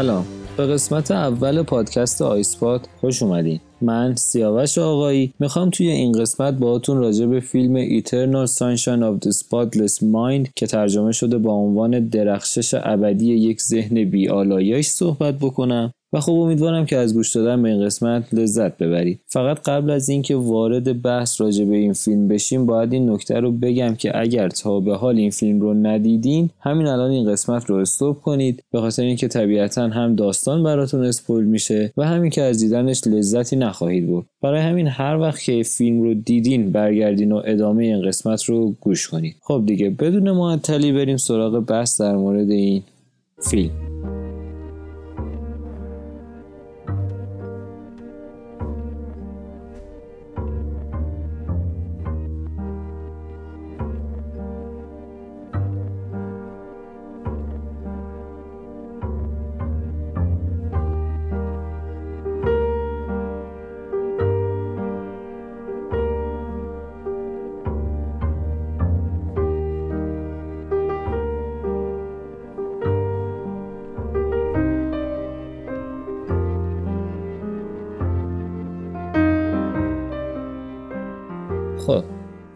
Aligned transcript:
سلام. 0.00 0.26
به 0.56 0.66
قسمت 0.66 1.10
اول 1.10 1.62
پادکست 1.62 2.22
آیسپات 2.22 2.86
خوش 3.00 3.22
اومدین. 3.22 3.60
من 3.80 4.14
سیاوش 4.14 4.78
آقایی. 4.78 5.32
می‌خوام 5.40 5.70
توی 5.70 5.88
این 5.88 6.12
قسمت 6.12 6.54
باهاتون 6.54 6.96
راجع 6.96 7.26
به 7.26 7.40
فیلم 7.40 8.00
Eternal 8.00 8.50
Sunshine 8.50 9.02
of 9.02 9.26
the 9.26 9.32
Spotless 9.32 9.96
Mind 10.02 10.48
که 10.56 10.66
ترجمه 10.66 11.12
شده 11.12 11.38
با 11.38 11.52
عنوان 11.52 12.08
درخشش 12.08 12.74
ابدی 12.82 13.34
یک 13.34 13.62
ذهن 13.62 14.04
بیالایش 14.04 14.86
صحبت 14.86 15.34
بکنم. 15.34 15.92
و 16.12 16.20
خب 16.20 16.32
امیدوارم 16.32 16.86
که 16.86 16.96
از 16.96 17.14
گوش 17.14 17.36
دادن 17.36 17.62
به 17.62 17.68
این 17.68 17.84
قسمت 17.84 18.34
لذت 18.34 18.78
ببرید. 18.78 19.20
فقط 19.26 19.60
قبل 19.60 19.90
از 19.90 20.08
اینکه 20.08 20.36
وارد 20.36 21.02
بحث 21.02 21.40
راجع 21.40 21.64
به 21.64 21.76
این 21.76 21.92
فیلم 21.92 22.28
بشیم 22.28 22.66
باید 22.66 22.92
این 22.92 23.10
نکته 23.10 23.40
رو 23.40 23.52
بگم 23.52 23.94
که 23.94 24.20
اگر 24.20 24.48
تا 24.48 24.80
به 24.80 24.96
حال 24.96 25.16
این 25.16 25.30
فیلم 25.30 25.60
رو 25.60 25.74
ندیدین 25.74 26.50
همین 26.60 26.86
الان 26.86 27.10
این 27.10 27.32
قسمت 27.32 27.70
رو 27.70 27.76
استوب 27.76 28.20
کنید. 28.20 28.62
به 28.72 28.80
خاطر 28.80 29.02
اینکه 29.02 29.28
طبیعتا 29.28 29.88
هم 29.88 30.14
داستان 30.14 30.62
براتون 30.62 31.04
اسپویل 31.04 31.44
میشه 31.44 31.92
و 31.96 32.06
همین 32.06 32.30
که 32.30 32.42
از 32.42 32.58
دیدنش 32.58 33.06
لذتی 33.06 33.56
نخواهید 33.56 34.06
برد. 34.06 34.26
برای 34.42 34.60
همین 34.60 34.86
هر 34.86 35.16
وقت 35.16 35.42
که 35.42 35.62
فیلم 35.62 36.02
رو 36.02 36.14
دیدین 36.14 36.72
برگردین 36.72 37.32
و 37.32 37.42
ادامه 37.44 37.84
این 37.84 38.02
قسمت 38.02 38.44
رو 38.44 38.74
گوش 38.80 39.08
کنید. 39.08 39.36
خب 39.42 39.62
دیگه 39.66 39.90
بدون 39.90 40.30
معطلی 40.30 40.92
بریم 40.92 41.16
سراغ 41.16 41.60
بحث 41.60 42.00
در 42.00 42.16
مورد 42.16 42.50
این 42.50 42.82
فیلم. 43.50 43.89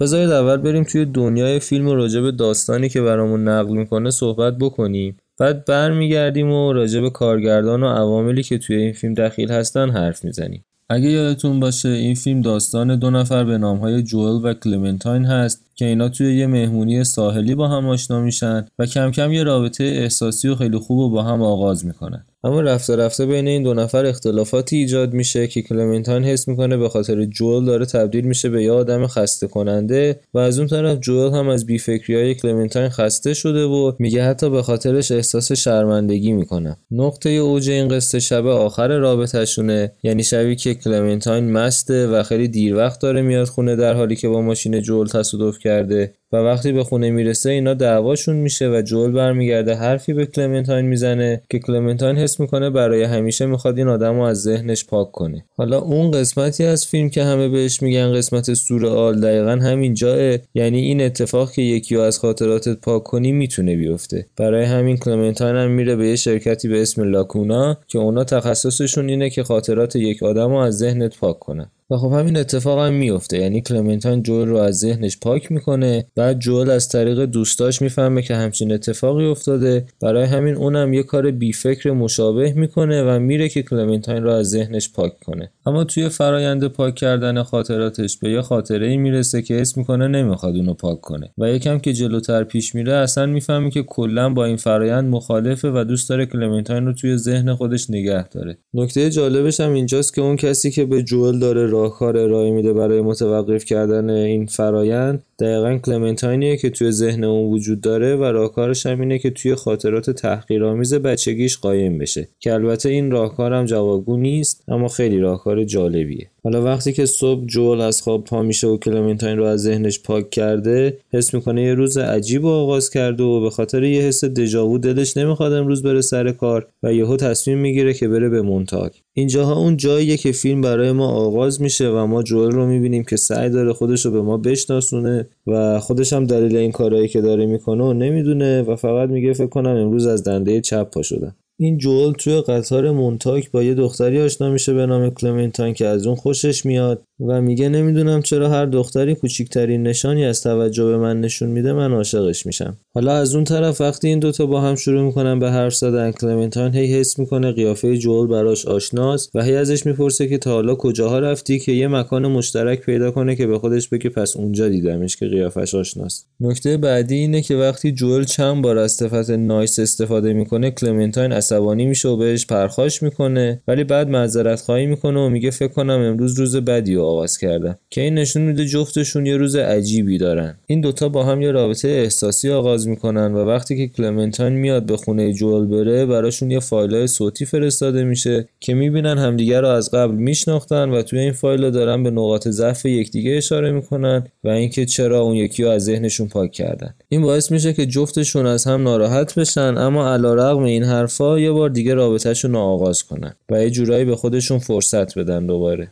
بذارید 0.01 0.31
اول 0.31 0.57
بریم 0.57 0.85
توی 0.85 1.05
دنیای 1.05 1.61
فیلم 1.61 1.89
و 1.89 1.95
راجع 1.95 2.21
به 2.21 2.33
داستانی 2.33 2.89
که 2.89 3.03
برامون 3.03 3.49
نقل 3.49 3.77
می‌کنه 3.77 4.11
صحبت 4.11 4.59
بکنیم. 4.59 5.17
بعد 5.39 5.65
برمیگردیم 5.65 6.51
و 6.51 6.73
راجع 6.73 7.01
به 7.01 7.11
کارگردان 7.11 7.83
و 7.83 7.87
عواملی 7.87 8.43
که 8.43 8.59
توی 8.59 8.77
این 8.77 8.93
فیلم 8.93 9.15
دخیل 9.15 9.51
هستن 9.51 9.91
حرف 9.91 10.25
می‌زنیم. 10.25 10.65
اگه 10.89 11.11
یادتون 11.11 11.61
باشه 11.61 11.89
این 11.89 12.15
فیلم 12.15 12.41
داستان 12.41 12.97
دو 12.97 13.11
نفر 13.11 13.45
به 13.45 13.59
نامهای 13.59 14.03
جوئل 14.03 14.51
و 14.51 14.55
کلمنتاین 14.55 15.25
هست 15.25 15.65
که 15.75 15.85
اینا 15.85 16.09
توی 16.09 16.37
یه 16.37 16.47
مهمونی 16.47 17.05
ساحلی 17.05 17.55
با 17.55 17.69
هم 17.69 17.89
آشنا 17.89 18.21
میشن 18.21 18.67
و 18.79 18.87
کم 18.87 19.11
کم 19.11 19.33
یه 19.33 19.43
رابطه 19.43 19.85
احساسی 19.85 20.49
و 20.49 20.55
خیلی 20.55 20.79
خوب 20.79 20.99
و 20.99 21.11
با 21.11 21.23
هم 21.23 21.43
آغاز 21.43 21.87
می‌کنن. 21.87 22.25
اما 22.45 22.61
رفته 22.61 22.97
رفته 22.97 23.27
بین 23.27 23.49
این 23.49 23.63
دو 23.63 23.75
نفر 23.75 24.07
اختلافاتی 24.07 24.77
ایجاد 24.77 25.13
میشه 25.13 25.47
که 25.47 25.63
کلمنتاین 25.63 26.25
حس 26.25 26.49
می‌کنه 26.49 26.77
به 26.77 26.89
خاطر 26.89 27.25
جوئل 27.25 27.65
داره 27.65 27.87
تبدیل 27.87 28.25
میشه 28.25 28.49
به 28.49 28.63
یه 28.65 28.73
آدم 28.73 29.07
خسته 29.07 29.47
کننده 29.47 30.21
و 30.35 30.39
از 30.39 30.59
اون 30.59 30.69
طرف 30.69 30.99
جوئل 31.01 31.35
هم 31.35 31.49
از 31.49 31.67
بیفکری 31.67 32.15
های 32.17 32.35
کلمنتاین 32.35 32.89
خسته 32.89 33.35
شده 33.35 33.65
و 33.65 33.93
میگه 33.99 34.25
حتی 34.25 34.51
به 34.51 34.63
خاطرش 34.63 35.13
احساس 35.13 35.53
شرمندگی 35.53 36.33
می‌کنه. 36.33 36.77
نقطه 36.91 37.31
اوج 37.31 37.71
این 37.71 37.89
قصه 37.89 38.21
شب 38.21 38.47
آخر 38.47 38.99
رابطهشونه 38.99 39.93
یعنی 40.03 40.23
شبی 40.23 40.57
که 40.57 40.75
کلمنتاین 40.75 41.53
مسته 41.53 42.07
و 42.07 42.23
خیلی 42.23 42.49
دیر 42.49 42.77
وقت 42.77 43.01
داره 43.01 43.23
میاد 43.23 43.47
خونه 43.47 43.77
در 43.77 43.95
حالی 43.95 44.17
که 44.17 44.29
با 44.29 44.41
ماشین 44.41 44.81
جوئل 44.81 45.07
تصادف 45.07 45.59
کرده. 45.59 46.15
و 46.33 46.37
وقتی 46.37 46.73
به 46.73 46.85
خونه 46.85 47.11
می‌رسه 47.11 47.51
اینا 47.51 47.75
دعواشون 47.75 48.37
میشه 48.37 48.69
و 48.69 48.83
جول 48.83 49.13
برمیگرده. 49.13 49.75
حرفی 49.75 50.13
به 50.13 50.27
کلمنتاین 50.27 50.87
می‌زنه 50.87 51.43
که 51.51 51.59
کلمنتاین 51.59 52.17
حس 52.17 52.41
می‌کنه 52.41 52.71
برای 52.71 53.03
همیشه 53.03 53.47
می‌خواد 53.47 53.79
این 53.79 53.89
آدم 53.89 54.15
رو 54.15 54.23
از 54.23 54.43
ذهنش 54.43 54.85
پاک 54.85 55.13
کنه. 55.13 55.45
حالا 55.57 55.79
اون 55.79 56.11
قسمتی 56.11 56.65
از 56.65 56.87
فیلم 56.87 57.11
که 57.11 57.25
همه 57.25 57.49
بهش 57.49 57.83
میگن 57.83 58.13
قسمت 58.13 58.55
سورئال 58.55 59.21
دقیقا 59.21 59.51
همین 59.51 59.95
جاست 59.95 60.39
یعنی 60.55 60.81
این 60.81 61.01
اتفاق 61.01 61.53
که 61.53 61.63
یکی 61.63 61.97
از 61.97 62.19
خاطراتت 62.19 62.81
پاک 62.81 63.03
کنی 63.03 63.33
می‌تونه 63.33 63.77
بیفته. 63.77 64.27
برای 64.37 64.65
همین 64.65 64.97
کلمنتاین 64.97 65.57
هم 65.57 65.71
میره 65.71 65.97
به 65.97 66.09
یه 66.09 66.17
شرکتی 66.17 66.69
به 66.69 66.83
اسم 66.83 67.03
لاکونا 67.03 67.77
که 67.89 67.99
اونا 67.99 68.25
تخصصشون 68.25 69.09
اینه 69.09 69.31
که 69.31 69.43
خاطرات 69.43 69.97
یک 69.97 70.23
آدم 70.23 70.51
رو 70.51 70.57
از 70.57 70.79
ذهنت 70.79 71.19
پاک 71.19 71.39
کنن. 71.39 71.71
و 71.91 71.97
خب 71.97 72.13
همین 72.13 72.37
اتفاق 72.37 72.79
هم 72.79 72.93
میفته 72.93 73.39
یعنی 73.39 73.61
کلمنتاین 73.61 74.23
جول 74.23 74.49
رو 74.49 74.57
از 74.57 74.79
ذهنش 74.79 75.19
پاک 75.19 75.53
می‌کنه 75.53 76.07
بعد 76.17 76.39
جول 76.39 76.71
از 76.71 76.89
طریق 76.89 77.25
دوستاش 77.25 77.83
می‌فهمه 77.83 78.23
که 78.23 78.35
همچین 78.35 78.73
اتفاقی 78.73 79.27
افتاده. 79.27 79.87
برای 80.03 80.25
همین 80.25 80.55
اونم 80.55 80.93
یه 80.93 81.03
کار 81.03 81.31
بیفکر 81.31 81.91
مشابه 81.91 82.53
می‌کنه 82.53 83.03
و 83.03 83.19
میره 83.19 83.49
که 83.49 83.63
کلمنتاین 83.63 84.23
رو 84.23 84.31
از 84.31 84.51
ذهنش 84.51 84.93
پاک 84.93 85.21
کنه. 85.21 85.51
اما 85.67 85.85
توی 85.85 86.09
فرایند 86.09 86.67
پاک 86.69 86.95
کردن 86.95 87.43
خاطراتش 87.43 88.17
به 88.19 88.31
یه 88.31 88.43
خاطره 88.43 88.87
ای 88.87 88.97
می‌رسه 88.97 89.43
که 89.43 89.61
اسم 89.61 89.81
می‌کنه 89.81 90.09
نمی‌خواد 90.09 90.57
اونو 90.57 90.75
پاک 90.75 91.01
کنه. 91.01 91.31
و 91.39 91.51
یکم 91.51 91.79
که 91.79 91.93
جلوتر 91.93 92.45
پیش 92.45 92.75
میره 92.75 92.93
اصلا 92.93 93.27
می‌فهمه 93.27 93.71
که 93.71 93.83
کلا 93.83 94.29
با 94.29 94.45
این 94.45 94.57
فرایند 94.57 95.11
مخالفه 95.11 95.71
و 95.71 95.85
دوست 95.85 96.09
داره 96.09 96.27
کلمنتاین 96.27 96.87
رو 96.87 96.93
توی 96.93 97.17
ذهن 97.17 97.55
خودش 97.55 97.91
نگه 97.91 98.29
داره. 98.29 98.59
نکته 98.75 99.11
جالبش 99.11 99.61
هم 99.61 99.73
اینجاست 99.73 100.15
که 100.15 100.21
اون 100.21 100.37
کسی 100.37 100.71
که 100.71 100.85
به 100.85 101.03
جول 101.03 101.39
داره 101.39 101.74
راهکار 101.75 102.19
ارائه 102.19 102.51
میده 102.51 102.73
برای 102.73 103.01
متوقف 103.01 103.65
کردن 103.65 104.11
این 104.11 104.47
فرایند 104.47 105.23
دقیقا 105.41 105.79
کلمنتاینیه 105.79 106.57
که 106.57 106.71
توی 106.71 106.91
ذهن 106.91 107.25
اون 107.25 107.53
وجود 107.53 107.81
داره 107.81 108.17
و 108.17 108.25
راهکارش 108.25 108.87
هم 108.87 109.01
اینه 109.01 109.19
که 109.19 109.31
توی 109.31 109.55
خاطرات 109.55 110.11
تحقیرآمیز 110.11 110.95
بچگیش 110.95 111.59
قایم 111.59 111.99
بشه. 111.99 112.29
که 112.41 112.55
البته 112.55 112.89
این 112.89 113.11
راهکار 113.11 113.53
هم 113.53 113.65
جوابگو 113.65 114.17
نیست 114.17 114.65
اما 114.69 114.89
خیلی 114.89 115.19
راهکار 115.19 115.65
جالبیه. 115.65 116.31
حالا 116.45 116.63
وقتی 116.63 116.93
که 116.93 117.07
صبح 117.07 117.47
جول 117.47 117.81
از 117.81 118.03
خواب 118.03 118.25
پا 118.25 118.43
میشه 118.43 118.67
و 118.67 118.77
کلمنتاین 118.77 119.39
رو 119.39 119.45
از 119.45 119.63
ذهنش 119.63 120.01
پاک 120.01 120.31
کرده 120.31 120.99
حس 121.13 121.35
می‌کنه 121.35 121.63
یه 121.63 121.75
روز 121.75 121.97
عجیب 121.97 122.45
و 122.45 122.49
آغاز 122.49 122.91
کرده 122.91 123.23
و 123.23 123.41
به 123.41 123.51
خاطر 123.51 123.83
یه 123.83 124.03
حس 124.03 124.25
دژاوو 124.25 124.79
دلش 124.79 125.17
نمی‌خواد 125.17 125.53
امروز 125.53 125.83
بره 125.83 126.01
سر 126.01 126.33
کار 126.33 126.67
و 126.83 126.93
یهو 126.93 127.17
تصمیم 127.17 127.59
می‌گیره 127.59 127.95
که 127.95 128.09
بره 128.09 128.29
به 128.29 128.43
مونتاگ 128.43 128.91
اینجاها 129.15 129.57
اون 129.57 129.77
جاییه 129.77 130.17
که 130.17 130.33
فیلم 130.33 130.61
برای 130.61 130.93
ما 130.93 131.09
آغاز 131.09 131.63
میشه 131.63 131.89
و 131.89 132.07
ما 132.07 132.23
جول 132.23 132.51
رو 132.51 132.67
می‌بینیم 132.67 133.05
که 133.05 133.17
سعی 133.17 133.51
داره 133.51 133.73
خودش 133.73 134.07
رو 134.07 134.11
به 134.11 134.23
ما 134.23 134.37
بشناسونه 134.37 135.29
و 135.47 135.81
خودش 135.81 136.13
هم 136.13 136.25
دلیل 136.25 136.57
این 136.57 136.73
کارهایی 136.73 137.09
که 137.09 137.21
داره 137.21 137.47
می‌کنه 137.47 137.85
و 137.85 137.93
نمی‌دونه 137.93 138.63
و 138.63 138.77
فقط 138.77 139.09
میگه 139.09 139.33
فکر 139.33 139.47
کنم 139.47 139.77
امروز 139.77 140.07
از 140.07 140.25
دنده 140.25 140.61
چپ 140.61 140.91
پا 140.91 141.03
شدم. 141.03 141.35
این 141.61 141.79
جول 141.79 142.13
توی 142.13 142.41
قطار 142.41 142.91
مونتاک 142.91 143.51
با 143.51 143.63
یه 143.63 143.75
دختری 143.75 144.23
آشنا 144.23 144.51
میشه 144.51 144.75
به 144.75 144.87
نام 144.87 145.11
کلمنتاین 145.11 145.75
که 145.75 145.87
از 145.87 146.07
اون 146.07 146.17
خوشش 146.17 146.67
میاد. 146.67 147.05
و 147.21 147.41
میگه 147.41 147.69
نمی‌دونم 147.69 148.23
چرا 148.23 148.49
هر 148.49 148.67
دختری 148.67 149.15
کوچیکترین 149.15 149.83
نشانی 149.83 150.25
از 150.25 150.43
توجه 150.43 150.85
به 150.85 150.97
من 150.97 151.21
نشون 151.21 151.49
میده 151.49 151.73
من 151.73 151.93
عاشقش 151.93 152.47
میشم. 152.47 152.79
حالا 152.95 153.13
از 153.13 153.35
اون 153.35 153.45
طرف 153.45 153.81
وقتی 153.81 154.09
این 154.09 154.19
دوتا 154.19 154.47
با 154.47 154.61
هم 154.61 154.75
شروع 154.75 155.03
می‌کنن 155.03 155.39
به 155.39 155.51
حرف 155.51 155.75
زدن 155.75 156.13
کلمنتاین 156.13 156.75
هی 156.75 156.87
حس 156.87 157.19
می‌کنه 157.19 157.53
قیافه 157.53 157.97
جول 157.97 158.27
براش 158.27 158.67
آشناست 158.67 159.31
و 159.35 159.43
هی 159.43 159.57
ازش 159.57 159.87
می‌پرسه 159.87 160.29
که 160.29 160.39
تا 160.39 160.51
حالا 160.51 160.75
کجاها 160.75 161.19
رفتی 161.19 161.59
که 161.59 161.73
یه 161.73 161.89
مکان 161.89 162.27
مشترک 162.27 162.81
پیدا 162.81 163.11
کنه 163.11 163.37
که 163.37 163.47
به 163.47 163.59
خودش 163.59 163.89
بگه 163.89 164.11
پس 164.11 164.37
اونجا 164.37 164.69
دیدمش 164.69 165.17
که 165.17 165.27
قیافش 165.27 165.75
آشناست. 165.75 166.29
نکته 166.41 166.77
بعدی 166.77 167.15
اینه 167.15 167.43
که 167.43 167.57
وقتی 167.57 167.93
جول 167.93 168.25
چند 168.25 168.63
بار 168.63 168.79
از 168.79 168.93
صفت 168.93 169.31
nice 169.31 169.79
استفاده 169.79 170.33
می‌کنه 170.33 170.71
کلمنتاین 170.71 171.33
عصبانی 171.33 171.87
میشه 171.87 172.09
و 172.09 172.17
بهش 172.17 172.47
پرخاش 172.47 173.03
می‌کنه 173.03 173.63
ولی 173.69 173.85
بعد 173.85 174.09
معذرت 174.09 174.61
خواهی 174.61 174.87
می‌کنه 174.87 175.21
و 175.21 175.29
میگه 175.29 175.51
فکر 175.51 175.73
کنم 175.73 176.01
امروز 176.01 176.39
روز 176.39 176.57
بدی 176.57 177.04
آغاز 177.05 177.39
کردم 177.39 177.79
که 177.91 178.01
این 178.01 178.15
نشون 178.15 178.43
میده 178.43 178.67
جفتشون 178.67 179.27
یه 179.27 179.37
روز 179.37 179.57
عجیبی 179.57 180.19
دارن. 180.19 180.55
این 180.67 180.81
دوتا 180.81 181.09
با 181.09 181.25
هم 181.25 181.43
یه 181.43 181.51
رابطه 181.51 181.89
احساسی 181.89 182.51
آغاز 182.51 182.89
می‌کنن 182.89 183.35
و 183.35 183.39
وقتی 183.39 183.77
که 183.77 183.89
کلمنتاین 183.89 184.53
میاد 184.53 184.87
به 184.87 184.97
خونه 184.97 185.33
جول 185.33 185.67
بره 185.67 186.07
براشون 186.07 186.51
یه 186.51 186.61
فایلای 186.61 187.07
صوتی 187.07 187.45
فرستاده 187.45 188.05
میشه 188.05 188.49
که 188.61 188.75
می‌بینن 188.75 189.19
همدیگه 189.19 189.61
رو 189.61 189.69
از 189.69 189.91
قبل 189.91 190.15
میشناختن 190.15 190.91
و 190.91 191.03
توی 191.03 191.19
این 191.19 191.33
فایل 191.33 191.71
دارن 191.71 192.03
به 192.03 192.11
نقاط 192.11 192.49
ضعف 192.49 192.85
یکدیگه 192.85 193.37
اشاره 193.37 193.71
می‌کنن 193.73 194.27
و 194.45 194.49
اینکه 194.49 194.87
چرا 194.87 195.21
اون 195.21 195.37
یکی 195.37 195.65
رو 195.65 195.71
از 195.71 195.85
ذهنشون 195.85 196.29
پاک 196.29 196.53
کردن. 196.53 196.95
این 197.09 197.23
باعث 197.23 197.53
میشه 197.53 197.73
که 197.73 197.87
جفتشون 197.87 198.47
از 198.47 198.65
هم 198.65 198.83
ناراحت 198.83 199.39
بشن 199.39 199.75
اما 199.79 200.13
علیرغم 200.13 200.63
این 200.63 200.85
حرفا 200.85 201.41
یه 201.41 201.51
بار 201.51 201.71
دیگه 201.71 201.95
رابطهشون 201.95 202.53
رو 202.53 202.59
آغاز 202.59 203.03
کنن 203.03 203.35
و 203.51 203.63
یه 203.63 203.71
جورایی 203.71 204.05
به 204.05 204.17
خودشون 204.17 204.59
فرصت 204.59 205.19
بدن 205.19 205.47
دوباره. 205.47 205.89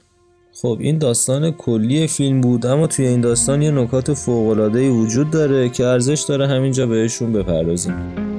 خب 0.63 0.77
این 0.81 0.99
داستان 0.99 1.51
کلی 1.51 2.07
فیلم 2.07 2.41
بود 2.41 2.67
اما 2.67 2.87
توی 2.87 3.07
این 3.07 3.21
داستان 3.21 3.63
یه 3.63 3.71
نکات 3.71 4.15
فوق‌العاده 4.15 4.91
وجود 4.91 5.31
داره 5.31 5.69
که 5.69 5.87
ارزش 5.87 6.25
داره 6.29 6.47
همینجا 6.47 6.87
بهشون 6.87 7.33
بپردازیم. 7.33 8.32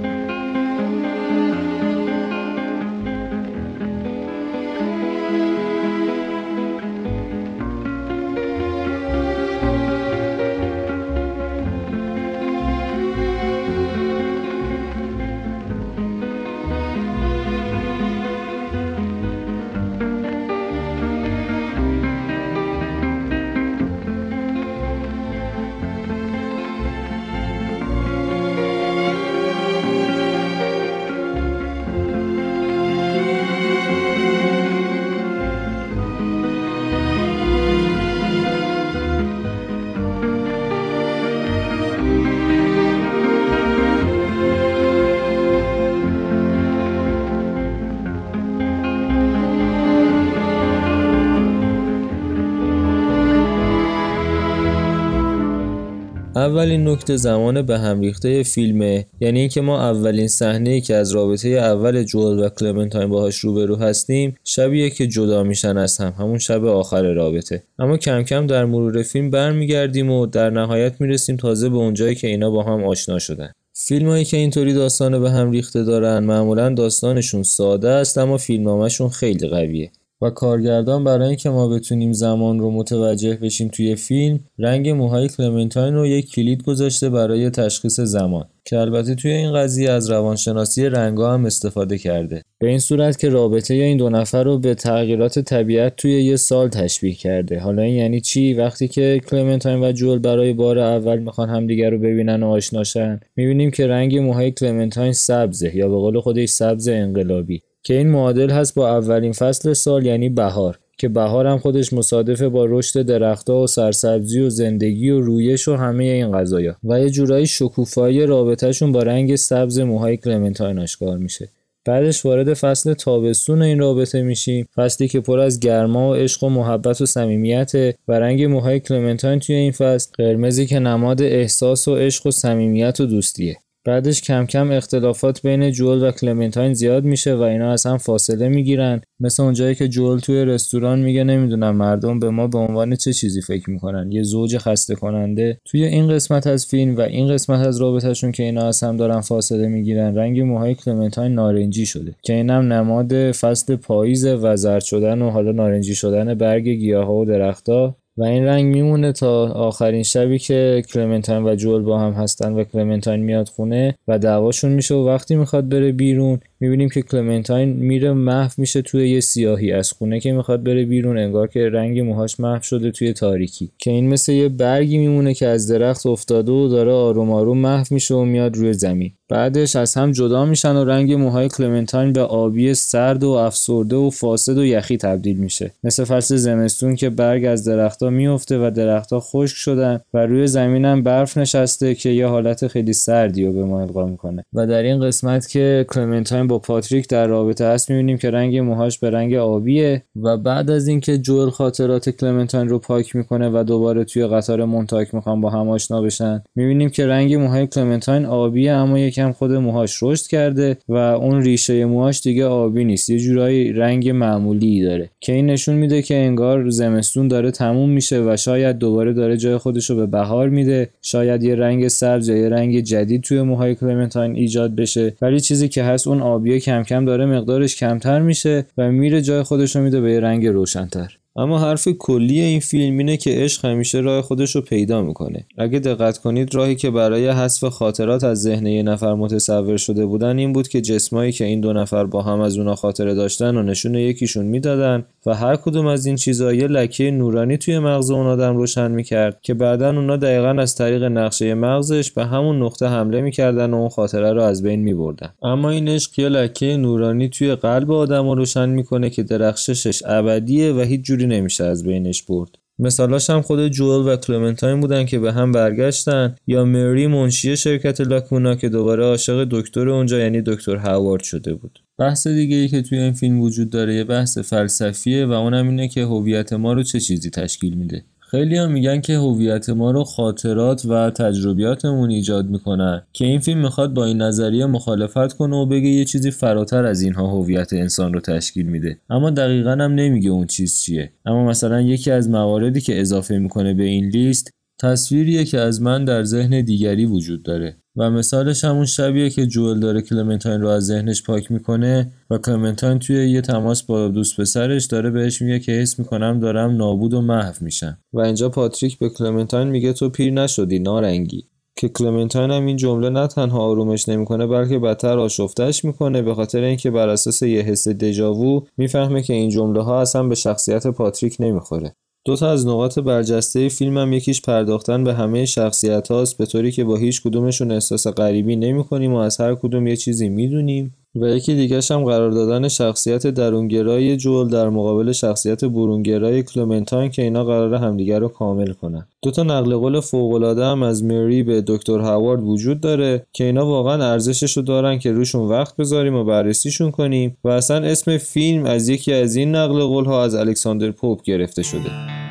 اولین 56.54 56.88
نکته 56.88 57.18
زمان 57.18 57.62
به 57.62 57.80
هم 57.80 58.00
ریخته 58.00 58.44
فیلمه. 58.44 59.06
یعنی 59.20 59.40
اینکه 59.40 59.62
ما 59.62 59.90
اولین 59.90 60.28
صحنه 60.28 60.82
که 60.82 60.96
از 60.96 61.12
رابطه 61.12 61.50
اول 61.50 62.04
جول 62.04 62.40
و 62.40 62.50
کلمنتاین 62.50 63.10
باهاش 63.10 63.38
روبرو 63.38 63.76
هستیم 63.76 64.36
شبیه 64.44 64.90
که 64.90 65.08
جدا 65.08 65.44
میشن 65.44 65.78
از 65.78 65.98
هم 65.98 66.14
همون 66.20 66.38
شب 66.38 66.66
آخر 66.66 67.14
رابطه. 67.14 67.64
اما 67.80 67.98
کم 67.98 68.24
کم 68.24 68.48
در 68.48 68.66
مرور 68.66 69.04
فیلم 69.04 69.30
برمیگردیم 69.30 70.12
و 70.12 70.26
در 70.26 70.50
نهایت 70.50 71.02
می‌رسیم 71.02 71.36
تازه 71.36 71.70
به 71.70 71.78
اونجایی 71.78 72.16
که 72.16 72.28
اینا 72.28 72.52
با 72.52 72.64
هم 72.64 72.84
آشنا 72.84 73.20
شدن. 73.20 73.52
فیلمایی 73.74 74.26
که 74.26 74.38
اینطوری 74.38 74.74
داستان 74.74 75.22
به 75.22 75.32
هم 75.32 75.52
ریخته 75.52 75.84
دارن 75.84 76.24
معمولا 76.24 76.70
داستانشون 76.70 77.44
ساده 77.44 77.90
است 77.90 78.18
اما 78.18 78.38
فیلمنامهشون 78.38 79.10
خیلی 79.10 79.48
قویه. 79.48 79.92
و 80.24 80.30
کارگردان 80.30 81.04
برای 81.04 81.28
اینکه 81.28 81.50
ما 81.50 81.68
بتونیم 81.68 82.14
زمان 82.14 82.60
رو 82.60 82.72
متوجه 82.72 83.36
بشیم 83.36 83.68
توی 83.68 83.96
فیلم 83.96 84.40
رنگ 84.60 84.90
موهای 84.90 85.30
کلمنتاین 85.30 85.94
رو 85.94 86.08
یک 86.08 86.32
کلید 86.32 86.64
گذاشته 86.64 87.10
برای 87.10 87.50
تشخیص 87.50 88.00
زمان. 88.00 88.46
که 88.66 88.80
البته 88.80 89.16
توی 89.16 89.32
این 89.32 89.54
قضیه 89.54 89.92
از 89.92 90.10
روانشناسی 90.10 90.86
رنگا 90.86 91.34
هم 91.34 91.46
استفاده 91.46 91.98
کرده. 91.98 92.42
به 92.60 92.68
این 92.70 92.80
صورت 92.80 93.20
که 93.20 93.30
رابطه 93.30 93.74
این 93.74 93.98
دو 93.98 94.10
نفر 94.10 94.44
رو 94.44 94.60
به 94.60 94.76
تغییرات 94.76 95.40
طبیعت 95.40 95.96
توی 95.96 96.24
یه 96.24 96.36
سال 96.36 96.70
تشبیه 96.70 97.14
کرده. 97.14 97.60
حالا 97.60 97.82
این 97.82 97.96
یعنی 97.96 98.22
چی؟ 98.22 98.54
وقتی 98.54 98.88
که 98.88 99.22
کلمنتاین 99.30 99.84
و 99.84 99.92
جول 99.92 100.20
برای 100.20 100.54
بار 100.54 100.80
اول 100.80 101.20
می‌خوان 101.20 101.50
همدیگر 101.50 101.90
رو 101.90 101.98
ببینن 101.98 102.44
و 102.44 102.48
آشناشن 102.48 103.20
می‌بینیم 103.36 103.72
که 103.72 103.88
رنگ 103.88 104.18
موهای 104.18 104.52
کلمنتاین 104.52 105.14
سبزه 105.14 105.76
یا 105.76 105.90
به 105.90 105.96
قول 105.96 106.20
خودش 106.20 106.50
سبز 106.50 106.88
انقلابی. 106.88 107.62
که 107.84 107.94
این 107.94 108.10
معادل 108.10 108.50
هست 108.50 108.76
با 108.76 108.98
اولین 108.98 109.32
فصل 109.32 109.74
سال 109.74 110.06
یعنی 110.06 110.30
بهار 110.30 110.80
که 110.98 111.10
بهار 111.10 111.48
هم 111.48 111.58
خودش 111.58 111.94
مصادفه 111.94 112.50
با 112.50 112.66
رشد 112.66 113.02
درختها 113.02 113.64
و 113.64 113.68
سرسبزی 113.68 114.40
و 114.40 114.50
زندگی 114.50 115.10
و 115.10 115.22
رویش 115.22 115.68
و 115.68 115.76
همه 115.76 116.04
این 116.04 116.32
قضايا 116.32 116.76
و 116.84 117.00
یه 117.00 117.10
جورایی 117.10 117.48
شکوفایی 117.48 118.26
رابطهشون 118.26 118.92
با 118.92 119.04
رنگ 119.04 119.36
سبز 119.36 119.80
موهای 119.80 120.18
کلمنتاین 120.18 120.80
آشکار 120.80 121.18
میشه. 121.18 121.50
بعدش 121.86 122.26
وارد 122.26 122.54
فصل 122.54 122.94
تابستون 122.94 123.62
این 123.62 123.80
رابطه 123.80 124.22
میشیم. 124.22 124.68
فصلی 124.76 125.08
که 125.08 125.20
پر 125.20 125.40
از 125.40 125.60
گرما 125.60 126.10
و 126.10 126.14
عشق 126.14 126.44
و 126.44 126.50
محبت 126.50 127.02
و 127.02 127.06
صمیمیت 127.06 127.72
و 128.08 128.14
رنگ 128.14 128.44
موهای 128.44 128.80
کلمنتاین 128.80 129.40
توی 129.40 129.56
این 129.56 129.72
فصل 129.72 130.12
قرمزی 130.18 130.66
که 130.66 130.80
نماد 130.80 131.22
احساس 131.22 131.88
و 131.88 131.96
عشق 131.96 132.28
و 132.28 132.32
صمیمیت 132.32 133.00
و 133.00 133.06
دوستیه. 133.06 133.58
بعدش 133.86 134.22
کم 134.22 134.46
کم 134.46 134.72
اختلافات 134.72 135.42
بین 135.42 135.72
جول 135.72 136.04
و 136.04 136.12
کلمنتاین 136.12 136.74
زیاد 136.74 137.04
میشه 137.04 137.36
و 137.36 137.42
اینا 137.42 137.72
از 137.72 137.86
هم 137.86 137.98
فاصله 137.98 138.50
می‌گیرن. 138.50 139.02
مثل 139.20 139.44
اونجایی 139.44 139.76
که 139.76 139.88
جول 139.88 140.20
توی 140.20 140.46
رستوران 140.46 141.00
میگه 141.00 141.24
نمی‌دونم 141.24 141.76
مردم 141.76 142.20
به 142.20 142.30
ما 142.30 142.48
به 142.48 142.58
عنوان 142.58 142.96
چه 142.96 143.14
چیزی 143.14 143.42
فکر 143.42 143.70
می‌کنن. 143.70 144.12
یه 144.12 144.24
زوج 144.24 144.58
خسته 144.58 144.96
کننده 144.96 145.58
توی 145.66 145.84
این 145.84 146.08
قسمت 146.08 146.48
از 146.48 146.66
فیلم 146.66 146.96
و 146.96 147.02
این 147.02 147.34
قسمت 147.34 147.68
از 147.68 147.82
رابطهشون 147.82 148.32
که 148.32 148.44
اینا 148.44 148.68
از 148.68 148.84
هم 148.84 148.98
دارن 148.98 149.22
فاصله 149.22 149.68
می‌گیرن 149.68 150.16
رنگ 150.16 150.42
موهای 150.42 150.76
کلمنتاین 150.76 151.34
نارنجی 151.34 151.86
شده. 151.86 152.16
که 152.24 152.34
اینم 152.34 152.74
نماد 152.74 153.32
فصل 153.32 153.76
پاییز 153.76 154.26
و 154.26 154.56
زرد 154.56 154.84
شدن 154.84 155.22
و 155.22 155.30
حالا 155.30 155.52
نارنجی 155.52 155.96
شدن 155.96 156.34
برگ 156.34 156.68
گیاها 156.68 157.16
و 157.16 157.26
درختها. 157.26 157.98
و 158.18 158.24
این 158.24 158.46
رنگ 158.46 158.66
میمونه 158.66 159.12
تا 159.12 159.48
آخرین 159.48 160.04
شبی 160.04 160.40
که 160.40 160.84
کلمنتاین 160.94 161.44
و 161.44 161.56
جول 161.56 161.82
با 161.82 162.00
هم 162.00 162.12
هستن 162.12 162.54
و 162.54 162.64
کلمنتاین 162.64 163.24
میاد 163.24 163.50
خونه 163.50 163.96
و 164.08 164.20
دعواشون 164.20 164.72
میشه 164.72 164.96
و 164.96 165.08
وقتی 165.08 165.36
می‌خواد 165.36 165.70
بره 165.70 165.92
بیرون 165.92 166.40
می‌بینیم 166.64 166.90
که 166.90 167.02
کلمنتاین 167.02 167.70
میره 167.70 168.14
محو 168.14 168.52
میشه 168.58 168.82
توی 168.82 169.10
یه 169.10 169.20
سیاهی. 169.20 169.72
از 169.72 169.92
خونه 169.92 170.20
که 170.20 170.32
می‌خواد 170.32 170.64
بره 170.64 170.86
بیرون 170.86 171.18
انگار 171.18 171.48
که 171.48 171.70
رنگ 171.70 172.00
موهاش 172.00 172.40
محو 172.40 172.62
شده 172.62 172.92
توی 172.92 173.14
تاریکی. 173.14 173.72
که 173.78 173.92
این 173.92 174.10
مثل 174.10 174.32
یه 174.32 174.50
برگی 174.50 174.98
میمونه 174.98 175.34
که 175.34 175.48
از 175.48 175.68
درخت 175.68 176.06
افتاده 176.06 176.52
و 176.52 176.68
داره 176.68 176.92
آروم 176.92 177.32
آروم 177.32 177.58
محو 177.58 177.86
میشه 177.92 178.16
و 178.16 178.26
میاد 178.26 178.58
روی 178.58 178.74
زمین. 178.74 179.12
بعدش 179.30 179.76
از 179.76 179.94
هم 179.94 180.12
جدا 180.12 180.46
میشن 180.46 180.76
و 180.76 180.86
رنگ 180.86 181.14
موهای 181.14 181.50
کلمنتاین 181.50 182.14
به 182.14 182.22
آبی 182.22 182.74
سرد 182.74 183.24
و 183.24 183.30
افسرده 183.30 183.96
و 183.96 184.10
فاسد 184.10 184.58
و 184.58 184.66
یخی 184.66 184.98
تبدیل 184.98 185.38
میشه. 185.38 185.72
مثل 185.84 186.04
فصل 186.04 186.36
زمستون 186.36 186.96
که 186.96 187.10
برگ 187.10 187.46
از 187.46 187.64
درختها 187.64 188.10
میفته 188.10 188.68
و 188.68 188.72
درختها 188.72 189.20
خشک 189.20 189.56
شدن 189.56 190.00
و 190.14 190.26
روی 190.26 190.48
زمینم 190.48 191.04
برف 191.04 191.38
نشسته 191.38 191.96
که 191.96 192.10
یه 192.10 192.28
حالت 192.28 192.68
خیلی 192.68 192.94
سردی 192.94 193.46
رو 193.46 193.54
به 193.54 193.66
ما 193.66 193.82
القا 193.82 194.06
می‌کنه. 194.06 194.46
و 194.54 194.68
در 194.68 194.84
این 194.84 195.00
قسمت 195.00 195.50
که 195.50 195.86
کلمنتاین 195.90 196.48
با 196.54 196.60
پاتریک 196.60 197.08
در 197.08 197.28
رابطه 197.28 197.66
هست 197.66 197.90
می‌بینیم 197.90 198.18
که 198.18 198.30
رنگ 198.30 198.58
موهاش 198.58 199.00
به 199.00 199.10
رنگ 199.10 199.34
آبیه. 199.34 200.04
و 200.24 200.38
بعد 200.38 200.70
از 200.70 200.88
اینکه 200.88 201.18
جول 201.18 201.50
خاطرات 201.50 202.10
کلمنتاین 202.10 202.70
رو 202.70 202.80
پاک 202.80 203.16
می‌کنه 203.16 203.50
و 203.50 203.64
دوباره 203.64 204.04
توی 204.04 204.28
قطار 204.28 204.66
مونتاک 204.66 205.16
می‌خوان 205.16 205.42
با 205.42 205.50
هم 205.50 205.70
آشنا 205.70 206.02
بشن 206.02 206.44
می‌بینیم 206.56 206.90
که 206.90 207.08
رنگ 207.08 207.36
موهای 207.36 207.68
کلمنتاین 207.68 208.26
آبیه 208.26 208.72
اما 208.72 209.00
یکم 209.00 209.32
خود 209.32 209.52
موهاش 209.52 210.04
رشد 210.04 210.28
کرده 210.28 210.78
و 210.90 210.96
اون 210.96 211.42
ریشه 211.42 211.86
موهاش 211.86 212.22
دیگه 212.22 212.46
آبی 212.46 212.86
نیست. 212.86 213.10
یه 213.10 213.20
جورایی 213.20 213.74
رنگ 213.74 214.10
معمولی 214.10 214.82
داره. 214.82 215.10
که 215.20 215.34
این 215.34 215.46
نشون 215.46 215.76
میده 215.76 216.02
که 216.02 216.16
انگار 216.16 216.70
زمستون 216.70 217.28
داره 217.28 217.52
تموم 217.52 217.90
میشه 217.90 218.22
و 218.22 218.38
شاید 218.38 218.78
دوباره 218.78 219.14
داره 219.14 219.38
جای 219.38 219.58
خودش 219.58 219.90
رو 219.90 219.96
به 219.96 220.06
بهار 220.06 220.50
میده. 220.50 220.90
شاید 221.02 221.44
یه 221.44 221.56
رنگ 221.56 221.88
سبز 221.88 222.30
یا 222.30 222.38
یه 222.38 222.50
رنگ 222.50 222.80
جدید 222.80 223.22
توی 223.22 223.42
موهای 223.42 223.76
کلمنتاین 223.76 224.36
ایجاد 224.36 224.76
بشه. 224.76 225.14
ولی 225.22 225.40
چیزی 225.40 225.70
که 225.70 225.84
هست 225.84 226.08
اون 226.08 226.22
آبیه 226.44 226.60
کم 226.60 226.84
کم 226.84 227.06
داره 227.06 227.26
مقدارش 227.26 227.76
کمتر 227.76 228.22
میشه 228.22 228.66
و 228.78 228.92
میره 228.92 229.22
جای 229.22 229.44
خودش 229.44 229.76
رو 229.76 229.82
میده 229.82 230.02
به 230.02 230.12
یه 230.12 230.20
رنگ 230.20 230.48
روشنتر. 230.48 231.18
اما 231.36 231.60
حرف 231.60 231.88
کلی 231.88 232.42
این 232.42 232.60
فیلم 232.60 232.98
اینه 232.98 233.18
که 233.18 233.32
عشق 233.32 233.66
همیشه 233.66 234.00
راه 234.00 234.22
خودش 234.22 234.56
رو 234.56 234.62
پیدا 234.62 235.02
می‌کنه. 235.02 235.46
اگه 235.58 235.80
دقت 235.80 236.18
کنید 236.18 236.56
راهی 236.56 236.76
که 236.76 236.92
برای 236.92 237.30
حذف 237.30 237.64
خاطرات 237.64 238.24
از 238.24 238.42
ذهن 238.42 238.68
یه 238.68 238.84
نفر 238.84 239.14
متصور 239.14 239.78
شده 239.78 240.06
بودن 240.06 240.38
این 240.38 240.54
بود 240.54 240.68
که 240.68 240.82
جسمایی 240.82 241.32
که 241.32 241.46
این 241.46 241.62
دو 241.62 241.74
نفر 241.74 242.06
با 242.06 242.22
هم 242.22 242.40
از 242.40 242.58
اونا 242.58 242.76
خاطره 242.76 243.14
داشتن 243.14 243.58
و 243.58 243.64
نشون 243.64 243.96
یکیشون 243.96 244.46
می‌دادن 244.46 245.06
و 245.26 245.34
هر 245.34 245.56
کدوم 245.56 245.86
از 245.86 246.06
این 246.06 246.16
چیزا 246.16 246.54
یه 246.54 246.68
لکه 246.68 247.12
نورانی 247.12 247.58
توی 247.58 247.80
مغز 247.80 248.12
اون 248.12 248.28
آدم 248.28 248.58
روشن 248.58 248.92
می‌کرد 248.92 249.40
که 249.42 249.54
بعدا 249.54 249.90
اونا 249.90 250.18
دقیقا 250.18 250.50
از 250.50 250.76
طریق 250.76 251.04
نقشه 251.04 251.54
مغزش 251.54 252.12
به 252.12 252.26
همون 252.26 252.64
نقطه 252.64 252.88
حمله 252.88 253.22
می‌کردن 253.22 253.72
و 253.72 253.78
اون 253.78 253.90
خاطره 253.90 254.34
رو 254.34 254.42
از 254.42 254.64
بین 254.64 254.80
میبردن. 254.80 255.30
اما 255.44 255.70
این 255.70 255.88
عشق 255.88 256.20
یه 256.20 256.30
لکه 256.30 256.78
نورانی 256.78 257.30
توی 257.30 257.56
قلب 257.56 257.92
آدم 257.92 258.30
رو 258.30 258.36
روشن 258.36 258.70
می‌کنه 258.70 259.10
که 259.10 259.24
درخششش 259.24 260.04
ابدیه 260.06 260.74
و 260.74 260.82
هیچ 260.82 261.02
نمیشه 261.28 261.64
از 261.64 261.84
بینش 261.84 262.24
برد. 262.24 262.58
مثالاش 262.80 263.30
هم 263.30 263.42
خود 263.42 263.68
جوئل 263.68 264.14
و 264.14 264.16
کلمنتاین 264.16 264.80
بودن 264.80 265.06
که 265.06 265.20
به 265.20 265.34
هم 265.34 265.52
برگشتن 265.52 266.36
یا 266.48 266.66
مری 266.66 267.08
منشی 267.08 267.58
شرکت 267.58 268.02
لاکونا 268.02 268.56
که 268.56 268.70
دوباره 268.70 269.04
عاشق 269.04 269.48
دکتر 269.52 269.90
اونجا 269.90 270.20
یعنی 270.20 270.42
دکتر 270.42 270.76
هاوارد 270.76 271.24
شده 271.24 271.54
بود. 271.54 271.80
بحث 272.00 272.28
دیگه 272.28 272.56
ای 272.56 272.68
که 272.68 272.82
توی 272.82 272.98
این 272.98 273.14
فیلم 273.14 273.42
وجود 273.42 273.70
داره 273.70 273.96
یه 273.96 274.04
بحث 274.04 274.38
فلسفیه 274.38 275.26
و 275.26 275.32
اونم 275.32 275.70
اینه 275.70 275.88
که 275.88 276.04
هویت 276.04 276.54
ما 276.54 276.74
رو 276.74 276.84
چه 276.84 277.00
چیزی 277.00 277.30
تشکیل 277.30 277.74
میده. 277.74 278.06
خیلی 278.34 278.58
هم 278.58 278.72
میگن 278.72 279.02
که 279.02 279.18
هویت 279.18 279.70
ما 279.70 279.92
رو 279.92 280.04
خاطرات 280.04 280.86
و 280.86 281.10
تجربیاتمون 281.10 282.10
ایجاد 282.10 282.50
می‌کنن 282.50 283.02
که 283.14 283.26
این 283.26 283.40
فیلم 283.40 283.62
می‌خواد 283.62 283.94
با 283.94 284.06
این 284.06 284.22
نظریه 284.22 284.66
مخالفت 284.66 285.34
کنه 285.34 285.56
و 285.56 285.66
بگه 285.66 285.90
یه 285.90 286.06
چیزی 286.06 286.32
فراتر 286.32 286.86
از 286.86 287.02
اینها 287.02 287.28
هویت 287.28 287.74
انسان 287.74 288.14
رو 288.14 288.20
تشکیل 288.20 288.66
میده. 288.66 288.98
اما 289.10 289.30
دقیقا 289.30 289.72
هم 289.72 289.96
نمیگه 289.96 290.30
اون 290.30 290.48
چیز 290.48 290.82
چیه. 290.82 291.12
اما 291.26 291.46
مثلا 291.46 291.82
یکی 291.82 292.12
از 292.12 292.30
مواردی 292.30 292.82
که 292.82 293.02
اضافه 293.02 293.38
می‌کنه 293.38 293.74
به 293.74 293.84
این 293.84 294.06
لیست 294.06 294.50
تصویریه 294.84 295.46
که 295.46 295.60
از 295.60 295.82
من 295.82 296.06
در 296.06 296.24
ذهن 296.24 296.62
دیگری 296.62 297.06
وجود 297.06 297.44
داره 297.44 297.78
و 297.96 298.12
مثالش 298.12 298.64
همون 298.64 298.86
شبیه 298.86 299.30
که 299.30 299.48
جوئل 299.48 299.80
داره 299.80 300.02
کلمنتاین 300.02 300.62
رو 300.62 300.68
از 300.68 300.86
ذهنش 300.86 301.24
پاک 301.24 301.52
می‌کنه 301.52 302.12
و 302.30 302.38
کلمنتاین 302.38 303.00
توی 303.00 303.30
یه 303.30 303.42
تماس 303.42 303.84
با 303.84 304.08
دوست 304.08 304.42
پسرش 304.42 304.86
داره 304.86 305.10
بهش 305.10 305.42
میگه 305.42 305.60
که 305.60 305.72
حس 305.72 306.00
می‌کنم 306.00 306.40
دارم 306.40 306.76
نابود 306.76 307.14
و 307.14 307.22
محو 307.22 307.54
میشم. 307.62 307.98
و 308.14 308.20
اینجا 308.20 308.50
پاتریک 308.50 309.00
به 309.00 309.10
کلمنتاین 309.10 309.68
میگه 309.68 309.94
تو 309.94 310.10
پیر 310.10 310.34
نشدی 310.34 310.80
نارنگی. 310.80 311.44
که 311.76 311.90
کلمنتاین 311.90 312.52
هم 312.52 312.66
این 312.66 312.78
جمله 312.78 313.10
نه 313.10 313.28
تنها 313.28 313.60
آرومش 313.60 314.10
نمی‌کنه 314.10 314.48
بلکه 314.48 314.80
بدتر 314.80 315.20
آشفتش 315.20 315.86
می‌کنه. 315.86 316.22
به 316.22 316.36
خاطر 316.36 316.62
اینکه 316.62 316.92
بر 316.92 317.10
اساس 317.10 317.42
یه 317.42 317.62
حس 317.62 317.88
دژاوو 317.88 318.62
می‌فهمه 318.78 319.22
که 319.22 319.34
این 319.34 319.50
جمله 319.50 319.82
ها 319.82 320.02
اصلا 320.02 320.24
به 320.24 320.36
شخصیت 320.36 320.88
پاتریک 320.88 321.38
نمی‌خوره. 321.40 321.96
دو 322.26 322.36
تا 322.36 322.52
از 322.52 322.68
نقاط 322.68 323.00
برجسته 323.00 323.70
فیلمم 323.70 324.14
یکیش 324.14 324.42
پرداختن 324.42 325.04
به 325.04 325.14
همه 325.14 325.46
شخصیت 325.46 326.12
هاست 326.12 326.38
به 326.38 326.46
طوری 326.46 326.72
که 326.72 326.84
با 326.84 326.96
هیچ 326.96 327.22
کدومشون 327.22 327.72
احساس 327.72 328.08
غریبی 328.08 328.56
نمی 328.56 328.84
کنیم 328.84 329.14
و 329.14 329.18
از 329.18 329.40
هر 329.40 329.56
کدوم 329.56 329.88
یه 329.88 329.96
چیزی 329.96 330.30
می‌دونیم. 330.30 330.96
و 331.16 331.28
یکی 331.28 331.56
دیگرش 331.56 331.92
هم 331.92 332.04
قرار 332.04 332.32
دادن 332.32 332.68
شخصیت 332.68 333.28
درونگرای 333.28 334.18
جول 334.18 334.50
در 334.50 334.70
مقابل 334.70 335.12
شخصیت 335.12 335.66
برونگرای 335.66 336.44
کلمنتاین 336.44 337.12
که 337.12 337.22
اینا 337.22 337.44
قرار 337.44 337.76
همدیگر 337.76 338.20
رو 338.20 338.28
کامل 338.28 338.74
کنن. 338.74 339.08
دو 339.22 339.32
تا 339.32 339.44
نقل 339.44 339.76
قول 339.76 340.00
فوق‌العاده 340.00 340.66
هم 340.66 340.84
از 340.84 341.04
مری 341.04 341.44
به 341.44 341.64
دکتر 341.68 342.00
هاوارد 342.00 342.44
وجود 342.44 342.82
داره 342.82 343.26
که 343.34 343.44
اینا 343.44 343.66
واقعا 343.66 344.12
ارزشش 344.12 344.58
رو 344.58 344.64
دارن 344.64 345.00
که 345.00 345.12
روشون 345.12 345.50
وقت 345.50 345.76
بذاریم 345.76 346.16
و 346.16 346.24
بررسیشون 346.24 346.92
کنیم 346.92 347.38
و 347.44 347.50
اصلا 347.50 347.78
اسم 347.78 348.18
فیلم 348.18 348.66
از 348.66 348.90
یکی 348.90 349.14
از 349.14 349.36
این 349.36 349.56
نقل 349.56 349.84
قول 349.84 350.06
ها 350.06 350.24
از 350.24 350.36
الکساندر 350.36 350.92
پوپ 350.92 351.22
گرفته 351.24 351.64
شده. 351.64 352.23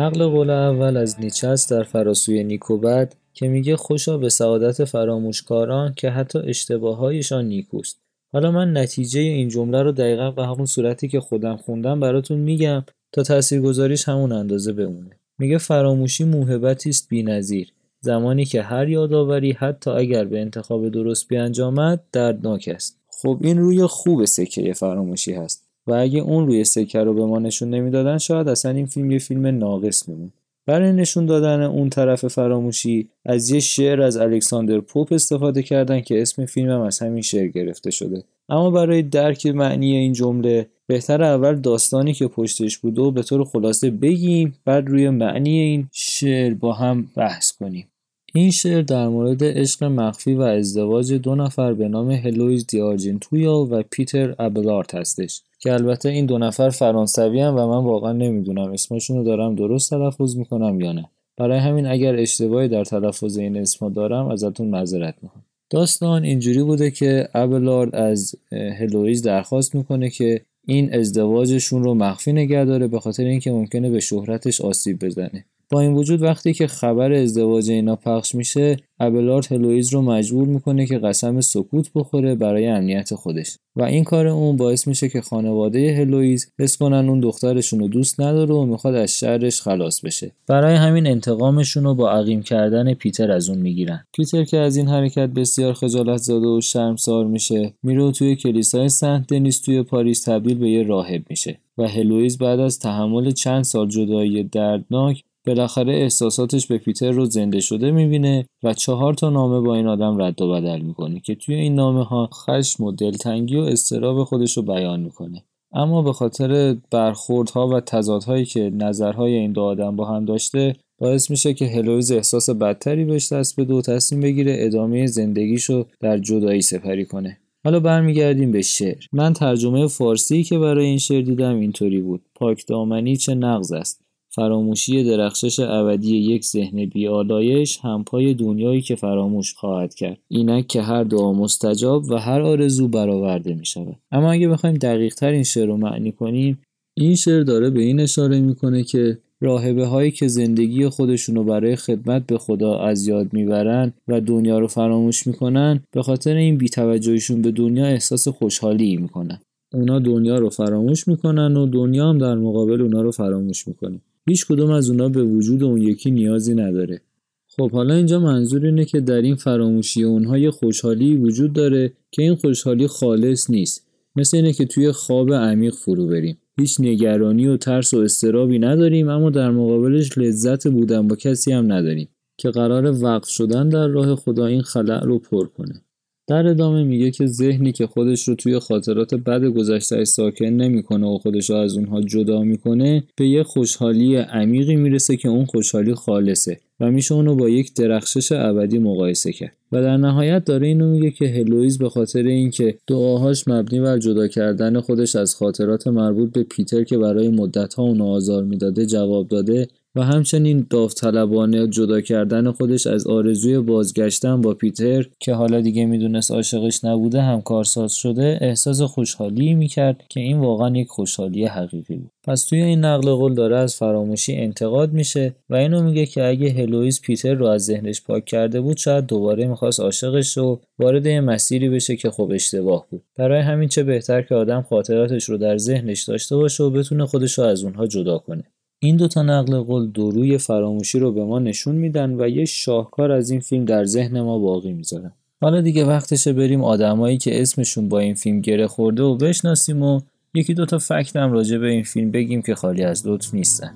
نقل 0.00 0.26
قول 0.26 0.50
اول 0.50 0.96
از 0.96 1.20
نیچه 1.20 1.54
در 1.70 1.82
فراسوی 1.82 2.44
نیکوبد 2.44 3.14
که 3.34 3.48
میگه 3.48 3.76
خوشا 3.76 4.18
به 4.18 4.28
سعادت 4.28 4.84
فراموشکاران 4.84 5.94
که 5.96 6.10
حتی 6.10 6.38
اشتباههایشان 6.38 7.44
نیکوست. 7.44 8.00
حالا 8.32 8.50
من 8.50 8.76
نتیجه 8.76 9.20
این 9.20 9.48
جمله 9.48 9.82
رو 9.82 9.92
دقیقا 9.92 10.30
به 10.30 10.46
همون 10.46 10.66
صورتی 10.66 11.08
که 11.08 11.20
خودم 11.20 11.56
خوندم 11.56 12.00
براتون 12.00 12.38
میگم 12.38 12.84
تا 13.12 13.22
تاثیرگذاریش 13.22 14.08
همون 14.08 14.32
اندازه 14.32 14.72
بمونه. 14.72 15.10
میگه 15.38 15.58
فراموشی 15.58 16.24
موهبتی 16.24 16.90
است 16.90 17.08
بینظیر. 17.08 17.72
زمانی 18.00 18.44
که 18.44 18.62
هر 18.62 18.88
یادآوری 18.88 19.52
حتی 19.52 19.90
اگر 19.90 20.24
به 20.24 20.40
انتخاب 20.40 20.88
درست 20.88 21.28
بیانجامد 21.28 22.04
دردناک 22.12 22.70
است. 22.74 23.00
خب 23.22 23.38
این 23.40 23.58
روی 23.58 23.86
خوب 23.86 24.24
سکه 24.24 24.72
فراموشی 24.72 25.32
هست. 25.32 25.59
و 25.86 25.92
اگه 25.92 26.20
اون 26.20 26.46
روی 26.46 26.64
سکه 26.64 26.98
رو 26.98 27.14
به 27.14 27.26
ما 27.26 27.38
نشون 27.38 27.70
نمی‌دادن 27.70 28.18
شاید 28.18 28.48
اصلا 28.48 28.70
این 28.70 28.86
فیلم 28.86 29.10
یه 29.10 29.18
فیلم 29.18 29.46
ناقص 29.46 30.08
میمون. 30.08 30.32
برای 30.66 30.92
نشون 30.92 31.26
دادن 31.26 31.62
اون 31.62 31.90
طرف 31.90 32.28
فراموشی 32.28 33.08
از 33.26 33.50
یه 33.50 33.60
شعر 33.60 34.02
از 34.02 34.16
الکساندر 34.16 34.80
پوپ 34.80 35.12
استفاده 35.12 35.62
کردن 35.62 36.00
که 36.00 36.22
اسم 36.22 36.46
فیلمم 36.46 36.80
از 36.80 36.98
همین 36.98 37.22
شعر 37.22 37.46
گرفته 37.46 37.90
شده. 37.90 38.24
اما 38.48 38.70
برای 38.70 39.02
درک 39.02 39.46
معنی 39.46 39.96
این 39.96 40.12
جمله 40.12 40.66
بهتر 40.86 41.22
اول 41.22 41.54
داستانی 41.60 42.14
که 42.14 42.28
پشتش 42.28 42.78
بوده 42.78 43.02
و 43.02 43.10
به 43.10 43.22
طور 43.22 43.44
خلاصه 43.44 43.90
بگیم 43.90 44.54
بعد 44.64 44.88
روی 44.88 45.10
معنی 45.10 45.58
این 45.58 45.88
شعر 45.92 46.54
با 46.54 46.72
هم 46.72 47.08
بحث 47.16 47.52
کنیم. 47.52 47.86
این 48.34 48.50
شعر 48.50 48.82
در 48.82 49.08
مورد 49.08 49.44
عشق 49.44 49.84
مخفی 49.84 50.34
و 50.34 50.40
ازدواج 50.40 51.12
دو 51.12 51.34
نفر 51.34 51.72
به 51.72 51.88
نام 51.88 52.10
هلویز 52.10 52.66
دیارجنتویا 52.66 53.68
و 53.70 53.82
پیتر 53.90 54.34
ابلارت 54.38 54.94
هستش 54.94 55.42
که 55.58 55.72
البته 55.72 56.08
این 56.08 56.26
دو 56.26 56.38
نفر 56.38 56.70
فرانسوی 56.70 57.40
هم 57.40 57.54
و 57.54 57.66
من 57.66 57.84
واقعا 57.84 58.12
نمی‌دونم 58.12 58.72
اسمشون 58.72 59.16
رو 59.16 59.24
دارم 59.24 59.54
درست 59.54 59.90
تلفظ 59.90 60.36
می‌کنم 60.36 60.80
یا 60.80 60.92
نه. 60.92 61.10
برای 61.36 61.58
همین 61.58 61.86
اگر 61.86 62.16
اشتباهی 62.16 62.68
در 62.68 62.84
تلفظ 62.84 63.38
این 63.38 63.56
اسما 63.56 63.88
دارم 63.88 64.28
ازتون 64.28 64.66
معذرت 64.66 65.14
می‌خوام. 65.22 65.44
داستان 65.70 66.24
اینجوری 66.24 66.62
بوده 66.62 66.90
که 66.90 67.28
ابلارد 67.34 67.94
از 67.94 68.34
هلویز 68.52 69.22
درخواست 69.22 69.74
می‌کنه 69.74 70.10
که 70.10 70.40
این 70.66 70.94
ازدواجشون 70.94 71.82
رو 71.82 71.94
مخفی 71.94 72.32
نگه 72.32 72.64
داره 72.64 72.88
به 72.88 73.00
خاطر 73.00 73.24
اینکه 73.24 73.52
ممکنه 73.52 73.90
به 73.90 74.00
شهرتش 74.00 74.60
آسیب 74.60 75.04
بزنه. 75.04 75.44
با 75.72 75.80
این 75.80 75.92
وجود 75.92 76.22
وقتی 76.22 76.54
که 76.54 76.66
خبر 76.66 77.12
ازدواج 77.12 77.70
اینا 77.70 77.96
پخش 77.96 78.34
میشه 78.34 78.76
ابلارد 79.00 79.52
هلویز 79.52 79.92
رو 79.92 80.02
مجبور 80.02 80.48
می‌کنه 80.48 80.86
که 80.86 80.98
قسم 80.98 81.40
سکوت 81.40 81.90
بخوره 81.94 82.34
برای 82.34 82.66
امنیت 82.66 83.14
خودش. 83.14 83.56
و 83.76 83.82
این 83.82 84.04
کار 84.04 84.26
اون 84.26 84.56
باعث 84.56 84.88
میشه 84.88 85.08
که 85.08 85.20
خانواده 85.20 85.96
هلویز 85.96 86.52
حس 86.58 86.76
کنن 86.76 87.08
اون 87.08 87.20
دخترشون 87.20 87.80
رو 87.80 87.88
دوست 87.88 88.20
نداره 88.20 88.54
و 88.54 88.64
می‌خواد 88.64 88.94
از 88.94 89.18
شرش 89.18 89.60
خلاص 89.60 90.00
بشه. 90.00 90.32
برای 90.46 90.74
همین 90.74 91.06
انتقامشون 91.06 91.84
رو 91.84 91.94
با 91.94 92.10
عقیم 92.10 92.42
کردن 92.42 92.94
پیتر 92.94 93.30
از 93.30 93.48
اون 93.48 93.58
می‌گیرن. 93.58 94.04
پیتر 94.12 94.44
که 94.44 94.58
از 94.58 94.76
این 94.76 94.88
حرکت 94.88 95.28
بسیار 95.28 95.72
خجالت 95.72 96.16
زده 96.16 96.46
و 96.46 96.60
شرمسار 96.60 97.26
میشه 97.26 97.72
میره 97.82 98.12
توی 98.12 98.36
کلیسای 98.36 98.88
سنت 98.88 99.26
دنیس 99.28 99.60
توی 99.60 99.82
پاریس 99.82 100.24
تبدیل 100.24 100.58
به 100.58 100.70
یه 100.70 100.82
راهب 100.82 101.22
میشه. 101.30 101.58
و 101.78 101.88
هلویز 101.88 102.38
بعد 102.38 102.60
از 102.60 102.78
تحمل 102.78 103.30
چند 103.30 103.64
سال 103.64 103.88
جدایی 103.88 104.42
دردناک 104.42 105.22
بالاخره 105.46 105.92
احساساتش 105.92 106.66
به 106.66 106.78
پیتر 106.78 107.10
رو 107.10 107.24
زنده 107.24 107.60
شده 107.60 107.90
می‌بینه 107.90 108.46
و 108.62 108.74
چهار 108.74 109.14
تا 109.14 109.30
نامه 109.30 109.60
با 109.60 109.74
این 109.74 109.86
آدم 109.86 110.22
رد 110.22 110.42
و 110.42 110.52
بدل 110.52 110.80
می‌کنه 110.80 111.20
که 111.20 111.34
توی 111.34 111.54
این 111.54 111.74
نامه 111.74 112.04
ها 112.04 112.30
خشم 112.34 112.84
و 112.84 112.92
دلتنگی 112.92 113.56
و 113.56 113.60
استراب 113.60 114.24
خودش 114.24 114.56
رو 114.56 114.62
بیان 114.62 115.00
می‌کنه. 115.00 115.44
اما 115.72 116.02
به 116.02 116.12
خاطر 116.12 116.76
برخوردها 116.90 117.68
و 117.68 117.80
تضادهایی 117.80 118.44
که 118.44 118.70
نظرهای 118.70 119.34
این 119.34 119.52
دو 119.52 119.62
آدم 119.62 119.96
با 119.96 120.04
هم 120.04 120.24
داشته 120.24 120.76
باعث 120.98 121.30
میشه 121.30 121.54
که 121.54 121.66
هلویز 121.66 122.12
احساس 122.12 122.50
بدتری 122.50 123.04
بهش 123.04 123.32
دست 123.32 123.56
به 123.56 123.64
دو 123.64 123.82
تصمیم 123.82 124.20
بگیره 124.20 124.56
ادامه 124.58 125.06
زندگیشو 125.06 125.86
در 126.00 126.18
جدایی 126.18 126.62
سپری 126.62 127.04
کنه. 127.04 127.38
حالا 127.64 127.80
برمیگردیم 127.80 128.52
به 128.52 128.62
شعر. 128.62 129.04
من 129.12 129.32
ترجمه 129.32 129.86
فارسی 129.86 130.42
که 130.42 130.58
برای 130.58 130.86
این 130.86 130.98
شعر 130.98 131.22
دیدم 131.22 131.60
اینطوری 131.60 132.00
بود. 132.00 132.22
پاک 132.34 132.66
دامنی 132.66 133.16
چه 133.16 133.34
نغز 133.34 133.72
است؟ 133.72 134.00
فراموشی 134.34 135.04
درخشش 135.04 135.60
ابدی 135.60 136.16
یک 136.16 136.44
ذهن 136.44 136.84
بیالایش 136.84 137.78
همپای 137.82 138.34
دنیایی 138.34 138.80
که 138.80 138.94
فراموش 138.94 139.54
خواهد 139.54 139.94
کرد. 139.94 140.18
اینک 140.28 140.66
که 140.66 140.82
هر 140.82 141.04
دعا 141.04 141.32
مستجاب 141.32 142.10
و 142.10 142.14
هر 142.14 142.40
آرزو 142.40 142.88
برآورده 142.88 143.54
می 143.54 143.66
شود 143.66 143.96
اما 144.12 144.32
اگه 144.32 144.48
بخوایم 144.48 144.76
دقیق 144.76 145.14
تر 145.14 145.30
این 145.30 145.44
شعر 145.44 145.66
رو 145.66 145.76
معنی 145.76 146.12
کنیم 146.12 146.58
این 146.96 147.14
شعر 147.14 147.42
داره 147.42 147.70
به 147.70 147.82
این 147.82 148.00
اشاره 148.00 148.40
می‌کنه 148.40 148.82
که 148.82 149.18
راهبه 149.40 149.86
هایی 149.86 150.10
که 150.10 150.28
زندگی 150.28 150.88
خودشون 150.88 151.34
رو 151.34 151.44
برای 151.44 151.76
خدمت 151.76 152.26
به 152.26 152.38
خدا 152.38 152.78
از 152.78 153.08
یاد 153.08 153.32
می‌برن 153.32 153.92
و 154.08 154.20
دنیا 154.20 154.58
رو 154.58 154.66
فراموش 154.66 155.26
می‌کنن 155.26 155.80
به 155.92 156.02
خاطر 156.02 156.34
این 156.34 156.58
بیتوجهیشون 156.58 157.42
به 157.42 157.50
دنیا 157.50 157.86
احساس 157.86 158.28
خوشحالی 158.28 158.96
می‌کنن. 158.96 159.40
اونا 159.74 159.98
دنیا 159.98 160.38
رو 160.38 160.50
فراموش 160.50 161.08
می‌کنن 161.08 161.56
و 161.56 161.66
دنیا 161.66 162.08
هم 162.08 162.18
در 162.18 162.34
مقابل 162.34 162.80
اونا 162.80 163.02
رو 163.02 163.10
فراموش 163.10 163.68
می‌کنه. 163.68 164.00
هیچ 164.28 164.46
کدوم 164.46 164.70
از 164.70 164.90
اونا 164.90 165.08
به 165.08 165.22
وجود 165.22 165.62
اون 165.62 165.82
یکی 165.82 166.10
نیازی 166.10 166.54
نداره. 166.54 167.00
خب 167.46 167.70
حالا 167.70 167.94
اینجا 167.94 168.20
منظور 168.20 168.66
اینه 168.66 168.84
که 168.84 169.00
در 169.00 169.22
این 169.22 169.34
فراموشی 169.34 170.04
اونها 170.04 170.38
یه 170.38 170.50
خوشحالی 170.50 171.16
وجود 171.16 171.52
داره 171.52 171.92
که 172.10 172.22
این 172.22 172.34
خوشحالی 172.34 172.86
خالص 172.86 173.50
نیست. 173.50 173.86
مثل 174.16 174.36
اینه 174.36 174.52
که 174.52 174.66
توی 174.66 174.92
خواب 174.92 175.32
عمیق 175.32 175.74
فرو 175.74 176.06
بریم. 176.06 176.38
هیچ 176.60 176.80
نگرانی 176.80 177.46
و 177.46 177.56
ترس 177.56 177.94
و 177.94 177.98
استرابی 177.98 178.58
نداریم 178.58 179.08
اما 179.08 179.30
در 179.30 179.50
مقابلش 179.50 180.18
لذت 180.18 180.68
بودن 180.68 181.08
با 181.08 181.16
کسی 181.16 181.52
هم 181.52 181.72
نداریم 181.72 182.08
که 182.36 182.50
قرار 182.50 183.04
وقف 183.04 183.28
شدن 183.28 183.68
در 183.68 183.88
راه 183.88 184.16
خدا 184.16 184.46
این 184.46 184.62
خلع 184.62 185.04
رو 185.04 185.18
پر 185.18 185.46
کنه. 185.46 185.82
در 186.30 186.46
ادامه 186.46 186.84
میگه 186.84 187.10
که 187.10 187.26
ذهنی 187.26 187.72
که 187.72 187.86
خودش 187.86 188.28
رو 188.28 188.34
توی 188.34 188.58
خاطرات 188.58 189.14
بد 189.14 189.44
گذشته 189.44 190.04
ساکن 190.04 190.44
نمی‌کنه 190.44 191.06
و 191.06 191.18
خودش 191.18 191.50
رو 191.50 191.56
از 191.56 191.76
اونها 191.76 192.00
جدا 192.00 192.42
می‌کنه 192.42 193.04
به 193.16 193.28
یه 193.28 193.42
خوشحالی 193.42 194.16
عمیقی 194.16 194.76
می‌رسه 194.76 195.16
که 195.16 195.28
اون 195.28 195.44
خوشحالی 195.44 195.94
خالصه 195.94 196.60
و 196.80 196.90
میشه 196.90 197.14
اونو 197.14 197.34
با 197.34 197.48
یک 197.48 197.74
درخشش 197.74 198.32
ابدی 198.32 198.78
مقایسه 198.78 199.32
کرد. 199.32 199.52
و 199.72 199.82
در 199.82 199.96
نهایت 199.96 200.44
داره 200.44 200.66
اینو 200.66 200.90
میگه 200.90 201.10
که 201.10 201.28
هلویز 201.28 201.78
به 201.78 201.88
خاطر 201.88 202.22
اینکه 202.22 202.78
دعاهاش 202.86 203.48
مبنی 203.48 203.80
بر 203.80 203.98
جدا 203.98 204.28
کردن 204.28 204.80
خودش 204.80 205.16
از 205.16 205.34
خاطرات 205.34 205.86
مربوط 205.86 206.32
به 206.32 206.42
پیتر 206.42 206.84
که 206.84 206.98
برای 206.98 207.28
مدتها 207.28 207.82
اونو 207.82 208.04
آزار 208.04 208.44
می‌داده 208.44 208.86
جواب 208.86 209.28
داده 209.28 209.68
و 209.94 210.02
همچنین 210.02 210.66
داوطلبانه 210.70 211.68
جدا 211.68 212.00
کردن 212.00 212.52
خودش 212.52 212.86
از 212.86 213.06
آرزوی 213.06 213.58
بازگشتن 213.58 214.40
با 214.40 214.54
پیتر 214.54 215.06
که 215.20 215.34
حالا 215.34 215.60
دیگه 215.60 215.86
می‌دونست 215.86 216.30
عاشقش 216.30 216.84
نبوده 216.84 217.22
هم 217.22 217.42
کارساز 217.42 217.92
شده 217.92 218.38
احساس 218.40 218.82
خوشحالی 218.82 219.54
می‌کرد 219.54 220.04
که 220.08 220.20
این 220.20 220.38
واقعا 220.38 220.76
یک 220.76 220.88
خوشحالی 220.88 221.44
حقیقی 221.44 221.96
بود. 221.96 222.10
پس 222.24 222.44
توی 222.44 222.62
این 222.62 222.84
نقل 222.84 223.10
قول 223.10 223.34
داره 223.34 223.56
از 223.56 223.76
فراموشی 223.76 224.36
انتقاد 224.36 224.92
میشه 224.92 225.34
و 225.50 225.54
اینو 225.54 225.82
میگه 225.82 226.06
که 226.06 226.24
اگه 226.24 226.50
هلویز 226.50 227.00
پیتر 227.00 227.34
رو 227.34 227.46
از 227.46 227.64
ذهنش 227.64 228.02
پاک 228.02 228.24
کرده 228.24 228.60
بود 228.60 228.76
شاید 228.76 229.06
دوباره 229.06 229.46
می‌خواست 229.46 229.80
عاشقش 229.80 230.36
رو 230.36 230.60
وارد 230.78 231.06
یه 231.06 231.20
مسیری 231.20 231.68
بشه 231.68 231.96
که 231.96 232.10
خب 232.10 232.30
اشتباه 232.34 232.86
بود. 232.90 233.02
برای 233.16 233.40
همین 233.40 233.68
چه 233.68 233.82
بهتر 233.82 234.22
که 234.22 234.34
آدم 234.34 234.62
خاطراتش 234.62 235.24
رو 235.24 235.38
در 235.38 235.58
ذهنش 235.58 236.02
داشته 236.02 236.36
باشه 236.36 236.64
و 236.64 236.70
بتونه 236.70 237.06
خودش 237.06 237.38
رو 237.38 237.44
از 237.44 237.64
اونها 237.64 237.86
جدا 237.86 238.18
کنه. 238.18 238.44
این 238.82 238.96
دوتا 238.96 239.22
نقل 239.22 239.60
قول 239.60 239.90
دروی 239.90 240.38
فراموشی 240.38 240.98
رو 240.98 241.12
به 241.12 241.24
ما 241.24 241.38
نشون 241.38 241.74
میدن 241.74 242.20
و 242.20 242.28
یه 242.28 242.44
شاهکار 242.44 243.12
از 243.12 243.30
این 243.30 243.40
فیلم 243.40 243.64
در 243.64 243.84
ذهن 243.84 244.20
ما 244.20 244.38
باقی 244.38 244.72
می‌ذارن 244.72 245.12
حالا 245.40 245.60
دیگه 245.60 245.84
وقتشه 245.84 246.32
بریم 246.32 246.64
آدمایی 246.64 247.18
که 247.18 247.42
اسمشون 247.42 247.88
با 247.88 247.98
این 247.98 248.14
فیلم 248.14 248.40
گره 248.40 248.66
خورده 248.66 249.02
و 249.02 249.16
بشناسیم 249.16 249.82
و 249.82 250.00
یکی 250.34 250.54
دوتا 250.54 250.78
فکت 250.78 251.16
هم 251.16 251.32
راجع 251.32 251.58
به 251.58 251.66
این 251.66 251.82
فیلم 251.82 252.10
بگیم 252.10 252.42
که 252.42 252.54
خالی 252.54 252.82
از 252.82 253.06
لطف 253.06 253.34
نیستن. 253.34 253.74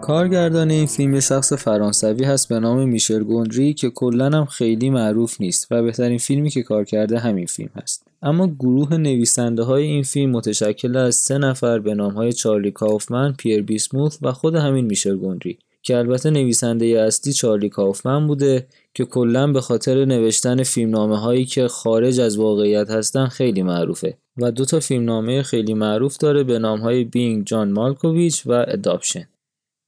کارگردان 0.00 0.70
این 0.70 0.86
فیلم 0.86 1.20
شخص 1.20 1.52
فرانسوی 1.52 2.24
هست 2.24 2.48
به 2.48 2.60
نام 2.60 2.88
میشل 2.88 3.24
گوندری 3.24 3.74
که 3.74 3.90
کلا 3.90 4.26
هم 4.26 4.44
خیلی 4.44 4.90
معروف 4.90 5.40
نیست 5.40 5.66
و 5.70 5.82
بهترین 5.82 6.18
فیلمی 6.18 6.50
که 6.50 6.62
کار 6.62 6.84
کرده 6.84 7.18
همین 7.18 7.46
فیلم 7.46 7.70
هست. 7.82 8.06
اما 8.22 8.46
گروه 8.46 8.96
نویسنده 8.96 9.62
های 9.62 9.82
این 9.82 10.02
فیلم 10.02 10.30
متشکل 10.30 10.96
از 10.96 11.14
سه 11.14 11.38
نفر 11.38 11.78
به 11.78 11.94
نام 11.94 12.12
های 12.12 12.32
چارلی 12.32 12.70
کافمن، 12.70 13.32
پیر 13.32 13.62
بیسموث 13.62 14.18
و 14.22 14.32
خود 14.32 14.54
همین 14.54 14.84
میشل 14.84 15.16
گوندری 15.16 15.58
که 15.82 15.96
البته 15.96 16.30
نویسنده 16.30 16.86
اصلی 16.86 17.32
چارلی 17.32 17.68
کافمن 17.68 18.26
بوده 18.26 18.66
که 18.94 19.04
کلا 19.04 19.52
به 19.52 19.60
خاطر 19.60 20.04
نوشتن 20.04 20.62
فیلمنامه 20.62 21.18
هایی 21.18 21.44
که 21.44 21.68
خارج 21.68 22.20
از 22.20 22.38
واقعیت 22.38 22.90
هستن 22.90 23.26
خیلی 23.26 23.62
معروفه 23.62 24.18
و 24.36 24.50
دو 24.50 24.64
تا 24.64 24.80
فیلمنامه 24.80 25.42
خیلی 25.42 25.74
معروف 25.74 26.16
داره 26.16 26.44
به 26.44 26.58
نام 26.58 26.80
های 26.80 27.04
بینگ 27.04 27.46
جان 27.46 27.72
مالکوویچ 27.72 28.42
و 28.46 28.64
اداپشن 28.68 29.28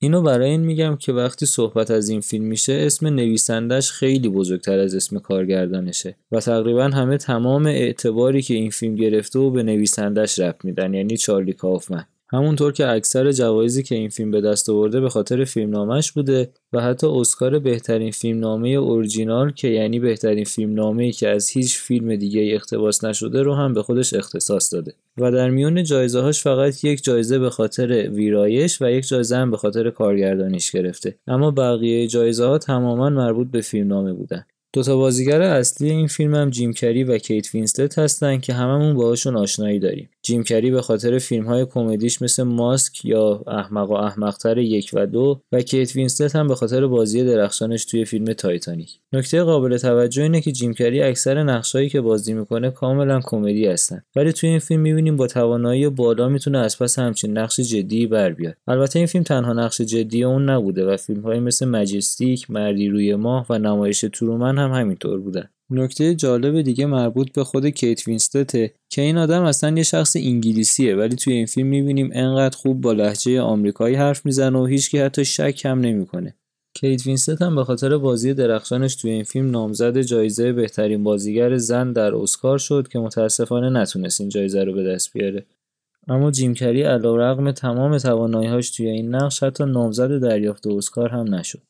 اینو 0.05 0.23
برای 0.23 0.51
این 0.51 0.61
میگم 0.61 0.97
که 0.97 1.13
وقتی 1.13 1.47
صحبت 1.47 1.91
از 1.91 2.09
این 2.09 2.21
فیلم 2.21 2.45
میشه 2.45 2.73
اسم 2.73 3.07
نویسندش 3.07 3.93
خیلی 3.93 4.29
بزرگتر 4.29 4.79
از 4.79 4.95
اسم 4.95 5.19
کارگردانشه 5.19 6.17
و 6.33 6.41
تقریبا 6.41 6.85
همه 6.85 7.19
تمام 7.19 7.67
اعتباری 7.67 8.43
که 8.43 8.55
این 8.55 8.71
فیلم 8.71 8.95
گرفته 8.95 9.39
و 9.39 9.51
به 9.51 9.63
نویسندش 9.63 10.39
رفت 10.39 10.65
میدن 10.65 10.95
یعنی 10.95 11.17
چارلی 11.17 11.53
کافمن. 11.53 12.05
همونطور 12.33 12.73
که 12.73 12.89
اکثر 12.89 13.33
جوایزی 13.33 13.83
که 13.83 13.95
این 13.95 14.09
فیلم 14.09 14.31
به 14.31 14.41
دست 14.41 14.71
آورده 14.71 15.01
به 15.01 15.09
خاطر 15.09 15.45
فیلمنامش 15.45 16.13
بوده 16.13 16.51
و 16.73 16.81
حتی 16.81 17.07
اسکار 17.07 17.59
بهترین 17.59 18.11
فیلمنامه 18.11 18.69
اورجینال 18.69 19.53
که 19.53 19.69
یعنی 19.69 20.01
بهترین 20.01 20.45
فیلمنامه‌ای 20.45 21.13
که 21.13 21.29
از 21.29 21.51
هیچ 21.51 21.79
فیلم 21.79 22.17
دیگه 22.17 22.55
اقتباس 22.55 23.05
نشده 23.05 23.43
رو 23.43 23.55
هم 23.55 23.75
به 23.75 23.83
خودش 23.83 24.15
اختصاص 24.15 24.75
داده. 24.75 24.95
و 25.19 25.33
در 25.33 25.51
میون 25.51 25.85
جایزه 25.85 26.21
هاش 26.21 26.43
فقط 26.43 26.85
یک 26.85 27.05
جایزه 27.05 27.39
به 27.39 27.51
خاطر 27.51 28.11
ویرایش 28.11 28.83
و 28.83 28.91
یک 28.91 29.09
جایزه 29.09 29.37
هم 29.37 29.51
به 29.51 29.57
خاطر 29.57 29.91
کارگردانیش 29.91 30.71
گرفته. 30.71 31.19
اما 31.27 31.51
بقیه 31.51 32.07
جایزه 32.07 32.45
ها 32.45 32.59
تماما 32.59 33.11
مربوط 33.11 33.51
به 33.51 33.61
فیلمنامه 33.61 34.13
بودن. 34.13 34.45
دوتا 34.75 34.97
بازیگر 34.97 35.43
اصلی 35.43 35.91
این 35.91 36.07
فیلم 36.07 36.35
هم 36.35 36.51
جیم 36.51 36.73
کری 36.73 37.05
و 37.05 37.19
کیت 37.19 37.55
وینستت 37.55 37.99
هستن 37.99 38.39
که 38.39 38.53
هممون 38.53 38.95
باهاشون 38.95 39.37
آشنایی 39.37 39.79
داریم. 39.79 40.09
جیم 40.23 40.43
کری 40.43 40.71
به 40.71 40.83
خاطر 40.83 41.19
فیلم 41.19 41.45
های 41.45 41.67
کمدیش 41.67 42.23
مثل 42.23 42.43
ماسک 42.43 43.05
یا 43.05 43.43
احمق 43.47 43.91
و 43.91 43.95
احمقتر 43.95 44.59
یک 44.59 44.91
و 44.93 45.07
دو 45.07 45.41
و 45.53 45.61
کیت 45.61 45.97
وینستت 45.97 46.37
هم 46.37 46.49
به 46.49 46.55
خاطر 46.55 46.87
بازی 46.87 47.25
درخشانش 47.25 47.85
توی 47.85 48.05
فیلم 48.05 48.33
تایتانیک. 48.33 48.99
نکته 49.13 49.43
قابل 49.43 49.77
توجه 49.77 50.23
اینه 50.23 50.41
که 50.41 50.53
جیم 50.53 50.73
کری 50.73 51.03
اکثر 51.03 51.43
نقشایی 51.43 51.89
که 51.89 52.01
بازی 52.01 52.35
می‌کنه 52.35 52.71
کاملا 52.71 53.21
کمدی 53.25 53.67
هستن 53.67 54.03
ولی 54.17 54.33
توی 54.33 54.49
این 54.49 54.59
فیلم 54.59 54.81
می‌بینیم 54.81 55.17
با 55.17 55.27
توانایی 55.27 55.89
بالا 55.89 56.29
می‌تونه 56.29 56.59
از 56.59 56.79
پس 56.79 56.99
همچین 56.99 57.39
نقش 57.39 57.61
جدی 57.61 58.07
بر 58.07 58.33
بیاد. 58.33 58.55
البته 58.67 58.99
این 58.99 59.07
فیلم 59.07 59.25
تنها 59.25 59.53
نقش 59.53 59.81
جدی 59.81 60.25
اون 60.25 60.51
نبوده 60.51 60.87
و 60.87 60.97
فیلم‌هایی 60.97 61.43
مثل 61.43 61.67
مجستیک، 61.67 62.51
مردی 62.51 62.89
روی 62.89 63.15
ماه 63.15 63.47
و 63.51 63.59
نمایش 63.59 64.05
ترومن 64.13 64.59
هم 64.59 64.73
همینطور 64.73 65.21
بودن 65.21 65.49
نکته 65.79 66.15
جالب 66.15 66.63
دیگه 66.63 66.87
مربوط 66.87 67.33
به 67.33 67.45
خود 67.45 67.67
کیت 67.67 68.09
وینستته 68.09 68.75
که 68.91 69.03
این 69.03 69.19
آدم 69.19 69.43
اصلا 69.43 69.77
یه 69.77 69.83
شخص 69.83 70.17
انگلیسیه 70.17 70.97
ولی 70.97 71.17
توی 71.17 71.33
این 71.33 71.47
فیلم 71.47 71.67
می‌بینیم 71.67 72.11
انقدر 72.13 72.57
خوب 72.57 72.81
با 72.81 72.93
لهجه 72.93 73.41
آمریکایی 73.41 73.95
حرف 73.95 74.27
می‌زنه 74.27 74.59
و 74.59 74.67
هیچکی 74.67 74.99
حتی 74.99 75.25
شک 75.25 75.63
هم 75.65 75.81
نمی‌کنه. 75.81 76.35
کیت 76.75 77.07
وینسلت 77.07 77.43
هم 77.43 77.57
به 77.57 77.65
خاطر 77.65 77.99
بازی 77.99 78.35
درخشانش 78.35 78.97
توی 78.97 79.11
این 79.11 79.25
فیلم 79.25 79.51
نامزد 79.51 80.01
جایزه 80.01 80.53
بهترین 80.53 81.05
بازیگر 81.05 81.57
زن 81.57 81.93
در 81.93 82.15
اسکار 82.15 82.59
شد 82.59 82.89
که 82.89 82.99
متاسفانه 82.99 83.71
نتونست 83.71 84.21
این 84.21 84.31
جایزه 84.31 84.65
رو 84.65 84.73
به 84.73 84.85
دست 84.85 85.13
بیاره. 85.13 85.47
اما 86.09 86.31
جیم 86.31 86.55
کری 86.55 86.83
علیرغم 86.83 87.53
تمام 87.53 87.99
توانایی‌هاش 87.99 88.71
توی 88.71 88.89
این 88.89 89.15
نقش 89.15 89.43
حتی 89.43 89.65
نامزد 89.65 90.19
دریافت 90.19 90.67
اسکار 90.67 91.09
هم 91.09 91.35
نشد. 91.35 91.63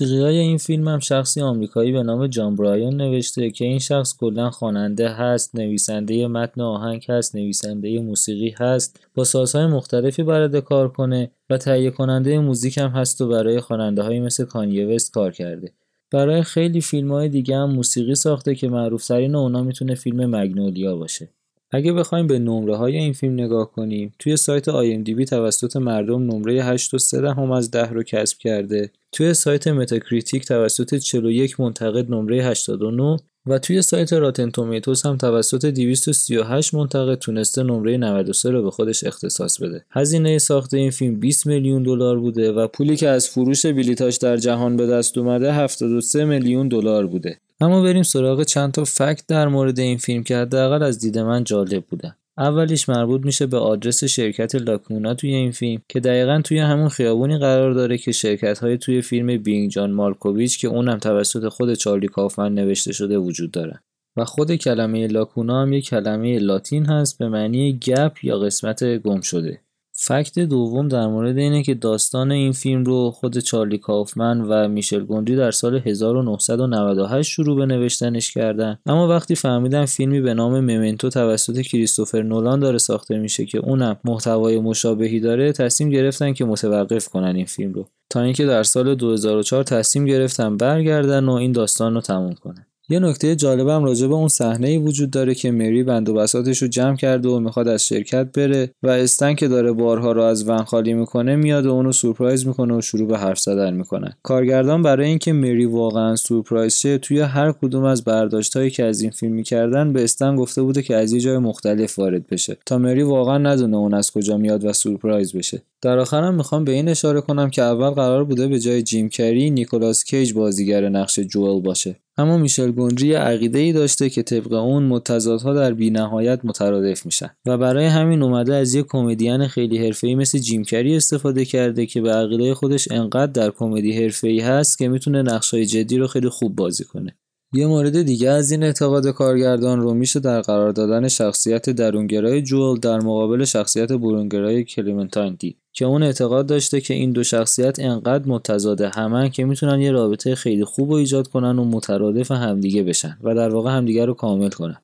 های 0.00 0.38
این 0.38 0.58
فیلم 0.58 0.88
هم 0.88 0.98
شخصی 0.98 1.40
آمریکایی 1.40 1.92
به 1.92 2.02
نام 2.02 2.26
جان 2.26 2.56
برایان 2.56 2.96
نوشته 2.96 3.50
که 3.50 3.64
این 3.64 3.78
شخص 3.78 4.16
کلا 4.16 4.50
خواننده 4.50 5.08
هست، 5.08 5.54
نویسنده 5.54 6.26
متن 6.26 6.60
آهنگ 6.60 7.06
هست، 7.08 7.36
نویسنده 7.36 8.00
موسیقی 8.00 8.54
هست، 8.58 9.00
با 9.14 9.24
سازهای 9.24 9.66
مختلفی 9.66 10.22
بلده 10.22 10.60
کار 10.60 10.88
کنه 10.88 11.30
و 11.50 11.58
تهیه 11.58 11.90
کننده 11.90 12.38
موزیک 12.38 12.78
هم 12.78 12.88
هست 12.88 13.20
و 13.20 13.28
برای 13.28 13.60
خواننده 13.60 14.02
های 14.02 14.20
مثل 14.20 14.44
کانیه 14.44 14.86
وست 14.86 15.12
کار 15.12 15.32
کرده. 15.32 15.72
برای 16.10 16.42
خیلی 16.42 16.80
فیلم 16.80 17.12
های 17.12 17.28
دیگه 17.28 17.56
هم 17.56 17.70
موسیقی 17.70 18.14
ساخته 18.14 18.54
که 18.54 18.68
معروفترین 18.68 19.34
اونا 19.34 19.62
می‌تونه 19.62 19.94
فیلم 19.94 20.36
مگنولیا 20.36 20.96
باشه. 20.96 21.28
اگه 21.76 21.92
بخوایم 21.92 22.26
به 22.26 22.38
نمره 22.38 22.76
های 22.76 22.96
این 22.96 23.12
فیلم 23.12 23.32
نگاه 23.32 23.72
کنیم 23.72 24.14
توی 24.18 24.36
سایت 24.36 24.70
IMDb 24.70 25.24
توسط 25.24 25.76
مردم 25.76 26.22
نمره 26.22 26.76
8.3 26.76 27.14
هم 27.14 27.50
از 27.50 27.70
10 27.70 27.90
رو 27.90 28.02
کسب 28.02 28.38
کرده 28.38 28.90
توی 29.12 29.34
سایت 29.34 29.68
متاکریتیک 29.68 30.46
توسط 30.46 30.94
41 30.94 31.60
منتقد 31.60 32.10
نمره 32.10 32.44
89 32.44 33.16
و 33.46 33.58
توی 33.58 33.82
سایت 33.82 34.12
راتن 34.12 34.50
تومیتوس 34.50 35.06
هم 35.06 35.16
توسط 35.16 35.64
238 35.64 36.74
منتقد 36.74 37.18
تونسته 37.18 37.62
نمره 37.62 37.96
93 37.96 38.50
رو 38.50 38.62
به 38.62 38.70
خودش 38.70 39.04
اختصاص 39.04 39.60
بده. 39.62 39.84
هزینه 39.90 40.38
ساخت 40.38 40.74
این 40.74 40.90
فیلم 40.90 41.20
20 41.20 41.46
میلیون 41.46 41.82
دلار 41.82 42.18
بوده 42.18 42.52
و 42.52 42.66
پولی 42.66 42.96
که 42.96 43.08
از 43.08 43.28
فروش 43.28 43.66
بلیتاش 43.66 44.16
در 44.16 44.36
جهان 44.36 44.76
به 44.76 44.86
دست 44.86 45.18
اومده 45.18 45.52
73 45.52 46.24
میلیون 46.24 46.68
دلار 46.68 47.06
بوده. 47.06 47.38
اما 47.60 47.82
بریم 47.82 48.02
سراغ 48.02 48.42
چند 48.42 48.72
تا 48.72 48.84
فکت 48.84 49.24
در 49.28 49.48
مورد 49.48 49.78
این 49.78 49.98
فیلم 49.98 50.22
که 50.22 50.36
حداقل 50.36 50.82
از 50.82 50.98
دید 50.98 51.18
من 51.18 51.44
جالب 51.44 51.84
بودن. 51.84 52.16
اولیش 52.38 52.88
مربوط 52.88 53.24
میشه 53.24 53.46
به 53.46 53.58
آدرس 53.58 54.04
شرکت 54.04 54.54
لاکونا 54.54 55.14
توی 55.14 55.34
این 55.34 55.50
فیلم 55.50 55.82
که 55.88 56.00
دقیقا 56.00 56.40
توی 56.44 56.58
همون 56.58 56.88
خیابونی 56.88 57.38
قرار 57.38 57.72
داره 57.72 57.98
که 57.98 58.12
شرکت 58.12 58.58
های 58.58 58.78
توی 58.78 59.02
فیلم 59.02 59.36
بینگ 59.36 59.70
جان 59.70 59.90
مارکوویچ 59.90 60.60
که 60.60 60.68
اونم 60.68 60.98
توسط 60.98 61.48
خود 61.48 61.74
چارلی 61.74 62.08
کافمن 62.08 62.54
نوشته 62.54 62.92
شده 62.92 63.18
وجود 63.18 63.50
داره 63.50 63.80
و 64.16 64.24
خود 64.24 64.54
کلمه 64.54 65.06
لاکونا 65.06 65.62
هم 65.62 65.72
یک 65.72 65.88
کلمه 65.88 66.38
لاتین 66.38 66.86
هست 66.86 67.18
به 67.18 67.28
معنی 67.28 67.78
گپ 67.78 68.24
یا 68.24 68.38
قسمت 68.38 68.84
گم 68.84 69.20
شده 69.20 69.60
فکت 69.98 70.38
دوم 70.38 70.88
در 70.88 71.06
مورد 71.06 71.38
اینه 71.38 71.62
که 71.62 71.74
داستان 71.74 72.32
این 72.32 72.52
فیلم 72.52 72.84
رو 72.84 73.10
خود 73.10 73.38
چارلی 73.38 73.78
کافمن 73.78 74.40
و 74.40 74.68
میشل 74.68 75.04
گوندی 75.04 75.36
در 75.36 75.50
سال 75.50 75.80
1998 75.86 77.30
شروع 77.30 77.56
به 77.56 77.66
نوشتنش 77.66 78.32
کردن. 78.32 78.78
اما 78.86 79.08
وقتی 79.08 79.34
فهمیدن 79.34 79.84
فیلمی 79.84 80.20
به 80.20 80.34
نام 80.34 80.60
ممنتو 80.60 81.10
توسط 81.10 81.60
کریستوفر 81.60 82.22
نولان 82.22 82.60
داره 82.60 82.78
ساخته 82.78 83.18
میشه 83.18 83.46
که 83.46 83.58
اونم 83.58 83.96
محتوای 84.04 84.60
مشابهی 84.60 85.20
داره 85.20 85.52
تصمیم 85.52 85.90
گرفتن 85.90 86.32
که 86.32 86.44
متوقف 86.44 87.08
کنن 87.08 87.36
این 87.36 87.46
فیلم 87.46 87.72
رو. 87.72 87.86
تا 88.10 88.20
اینکه 88.20 88.46
در 88.46 88.62
سال 88.62 88.94
2004 88.94 89.62
تصمیم 89.62 90.04
گرفتن 90.04 90.56
برگردن 90.56 91.24
و 91.24 91.32
این 91.32 91.52
داستان 91.52 91.94
رو 91.94 92.00
تموم 92.00 92.34
کنن. 92.34 92.66
یه 92.88 92.98
نکته 92.98 93.36
جالبم 93.36 93.84
راجع 93.84 94.06
به 94.06 94.14
اون 94.14 94.28
صحنه 94.28 94.68
ای 94.68 94.78
وجود 94.78 95.10
داره 95.10 95.34
که 95.34 95.50
مری 95.50 95.82
بند 95.82 96.08
و 96.08 96.14
بساتش 96.14 96.62
رو 96.62 96.68
جمع 96.68 96.96
کرده 96.96 97.28
و 97.28 97.38
می‌خواد 97.38 97.68
از 97.68 97.86
شرکت 97.86 98.32
بره 98.32 98.70
و 98.82 98.88
استن 98.88 99.34
که 99.34 99.48
داره 99.48 99.72
بارها 99.72 100.12
رو 100.12 100.22
از 100.22 100.48
ون 100.48 100.64
خالی 100.64 100.94
می‌کنه 100.94 101.36
میاد 101.36 101.66
و 101.66 101.70
اونو 101.70 101.92
سورپرایز 101.92 102.46
می‌کنه 102.46 102.74
و 102.74 102.80
شروع 102.80 103.08
به 103.08 103.18
حرف 103.18 103.38
زدن 103.38 103.74
می‌کنه. 103.74 104.16
کارگردان 104.22 104.82
برای 104.82 105.08
اینکه 105.08 105.32
مری 105.32 105.66
واقعا 105.66 106.16
سورپرایز 106.16 106.74
شه 106.74 106.98
توی 106.98 107.20
هر 107.20 107.52
کدوم 107.52 107.84
از 107.84 108.04
برداشتهایی 108.04 108.70
که 108.70 108.84
از 108.84 109.00
این 109.00 109.10
فیلم 109.10 109.32
می‌کردن 109.32 109.92
به 109.92 110.04
استن 110.04 110.36
گفته 110.36 110.62
بوده 110.62 110.82
که 110.82 110.96
از 110.96 111.12
یه 111.12 111.20
جای 111.20 111.38
مختلف 111.38 111.98
وارد 111.98 112.26
بشه. 112.26 112.56
تا 112.66 112.78
مری 112.78 113.02
واقعا 113.02 113.38
ندونه 113.38 113.76
اون 113.76 113.94
از 113.94 114.10
کجا 114.10 114.36
میاد 114.36 114.64
و 114.64 114.72
سورپرایز 114.72 115.32
بشه. 115.32 115.62
در 115.82 115.98
آخرم 115.98 116.34
می‌خوام 116.34 116.64
به 116.64 116.72
این 116.72 116.88
اشاره 116.88 117.20
کنم 117.20 117.50
که 117.50 117.62
اول 117.62 117.90
قرار 117.90 118.24
بوده 118.24 118.48
به 118.48 118.58
جای 118.58 118.82
جیم 118.82 119.08
کری 119.08 119.50
نیکولاس 119.50 120.04
کیج 120.04 120.32
بازیگر 120.32 120.88
نقش 120.88 121.20
جوئل 121.20 121.60
باشه. 121.60 121.96
اما 122.18 122.38
میشل 122.38 122.70
گونجی 122.70 123.12
عقیده 123.12 123.58
ای 123.58 123.72
داشته 123.72 124.10
که 124.10 124.22
طبق 124.22 124.52
اون 124.52 124.82
متضادها 124.82 125.54
در 125.54 125.72
بینهایت 125.72 126.40
مترادف 126.44 127.06
میشن 127.06 127.30
و 127.46 127.58
برای 127.58 127.86
همین 127.86 128.22
اومده 128.22 128.54
از 128.54 128.74
یه 128.74 128.82
کمدین 128.82 129.46
خیلی 129.46 129.78
حرفه‌ای 129.78 130.14
مثل 130.14 130.38
جیم 130.38 130.64
کری 130.64 130.96
استفاده 130.96 131.44
کرده 131.44 131.86
که 131.86 132.00
به 132.00 132.12
عقیده 132.12 132.54
خودش 132.54 132.90
انقدر 132.90 133.32
در 133.32 133.50
کمدی 133.50 133.92
حرفه‌ای 133.92 134.40
هست 134.40 134.78
که 134.78 134.88
می‌تونه 134.88 135.22
نقشای 135.22 135.66
جدی 135.66 135.98
رو 135.98 136.06
خیلی 136.06 136.28
خوب 136.28 136.56
بازی 136.56 136.84
کنه. 136.84 137.16
یه 137.52 137.66
مورد 137.66 138.02
دیگه 138.02 138.30
از 138.30 138.50
این 138.50 138.62
اعتقاد 138.62 139.06
کارگردان 139.10 139.80
رو 139.80 139.94
میشه 139.94 140.20
در 140.20 140.40
قرار 140.40 140.72
دادن 140.72 141.08
شخصیت 141.08 141.70
درونگرای 141.70 142.42
جول 142.42 142.78
در 142.78 143.00
مقابل 143.00 143.44
شخصیت 143.44 143.92
برونگرای 143.92 144.64
کلیمنتاین 144.64 145.36
دید. 145.38 145.58
که 145.76 145.84
اون 145.84 146.02
اعتقاد 146.02 146.46
داشته 146.46 146.80
که 146.80 146.94
این 146.94 147.12
دو 147.12 147.22
شخصیت 147.24 147.78
انقدر 147.78 148.28
متضاده 148.28 148.88
همن 148.88 149.28
که 149.28 149.44
می‌تونن 149.44 149.80
یه 149.80 149.90
رابطه 149.92 150.34
خیلی 150.34 150.64
خوب 150.64 150.90
و 150.90 150.94
ایجاد 150.94 151.28
کنن 151.28 151.58
و 151.58 151.64
مترادف 151.64 152.30
همدیگه 152.30 152.82
بشن 152.82 153.18
و 153.22 153.34
در 153.34 153.48
واقع 153.48 153.70
همدیگه 153.70 154.04
رو 154.04 154.14
کامل 154.14 154.50
کنن. 154.50 154.82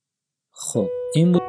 خب 0.52 0.88
این 1.14 1.33
بود 1.33 1.42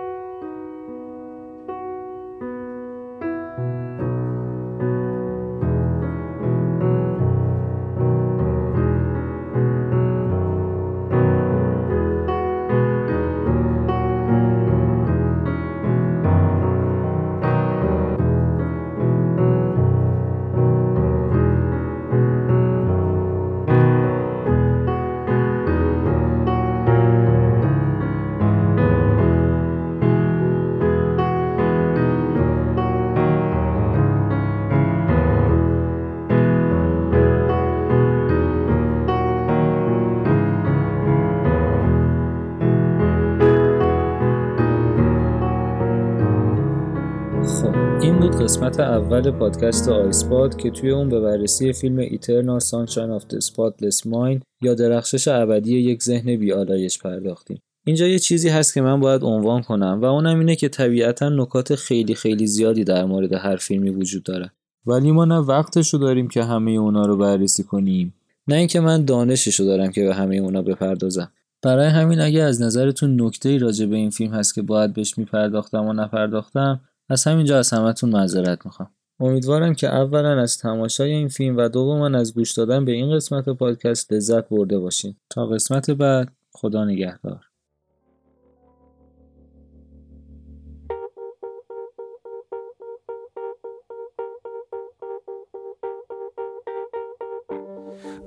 قسمت 48.53 48.79
اول 48.79 49.31
پادکست 49.31 49.89
آیسپاد 49.89 50.55
که 50.55 50.69
توی 50.69 50.91
اون 50.91 51.09
به 51.09 51.19
بررسی 51.19 51.73
فیلم 51.73 51.97
ایترنال 51.97 52.59
سانشاین 52.59 53.11
آف 53.11 53.23
the 53.23 53.45
Spotless 53.45 54.05
Mind 54.05 54.41
یا 54.61 54.73
درخشش 54.73 55.27
ابدی 55.27 55.77
یک 55.77 56.03
ذهن 56.03 56.35
بیالایش 56.35 56.99
پرداختیم. 56.99 57.59
اینجا 57.85 58.07
یه 58.07 58.19
چیزی 58.19 58.49
هست 58.49 58.73
که 58.73 58.81
من 58.81 58.99
باید 58.99 59.23
عنوان 59.23 59.61
کنم 59.61 59.99
و 60.01 60.05
اونم 60.05 60.39
اینه 60.39 60.55
که 60.55 60.69
طبیعتا 60.69 61.29
نکات 61.29 61.75
خیلی 61.75 62.15
خیلی 62.15 62.47
زیادی 62.47 62.83
در 62.83 63.05
مورد 63.05 63.33
هر 63.33 63.55
فیلمی 63.55 63.89
وجود 63.89 64.23
داره. 64.23 64.51
ولی 64.85 65.11
ما 65.11 65.25
نه 65.25 65.37
وقتشو 65.37 65.97
داریم 65.97 66.27
که 66.27 66.43
همه 66.43 66.71
اونا 66.71 67.05
رو 67.05 67.17
بررسی 67.17 67.63
کنیم 67.63 68.13
نه 68.47 68.55
اینکه 68.55 68.79
من 68.79 69.05
دانششو 69.05 69.63
دارم 69.63 69.91
که 69.91 70.03
به 70.03 70.15
همه 70.15 70.35
اونا 70.35 70.61
بپردازم 70.61 71.31
برای 71.61 71.87
همین 71.87 72.19
اگه 72.19 72.41
از 72.41 72.61
نظرتون 72.61 73.21
نکته 73.21 73.57
راجع 73.57 73.85
به 73.85 73.95
این 73.95 74.09
فیلم 74.09 74.33
هست 74.33 74.55
که 74.55 74.61
باید 74.61 74.93
بهش 74.93 75.17
میپرداختم 75.17 75.85
و 75.85 75.93
نپرداختم 75.93 76.81
از 77.09 77.23
همینجا 77.23 77.59
از 77.59 77.73
همتون 77.73 78.09
معذرت 78.09 78.65
می‌خوام. 78.65 78.89
امیدوارم 79.19 79.73
که 79.73 79.87
اولا 79.87 80.41
از 80.41 80.57
تماشای 80.57 81.11
این 81.11 81.27
فیلم 81.27 81.57
و 81.57 81.69
دوما 81.69 82.17
از 82.17 82.33
گوش 82.33 82.51
دادن 82.51 82.85
به 82.85 82.91
این 82.91 83.15
قسمت 83.15 83.49
پادکست 83.49 84.13
لذت 84.13 84.49
برده 84.49 84.79
باشین. 84.79 85.15
تا 85.29 85.45
قسمت 85.45 85.91
بعد 85.91 86.31
خدا 86.51 86.85
نگهدار. 86.85 87.49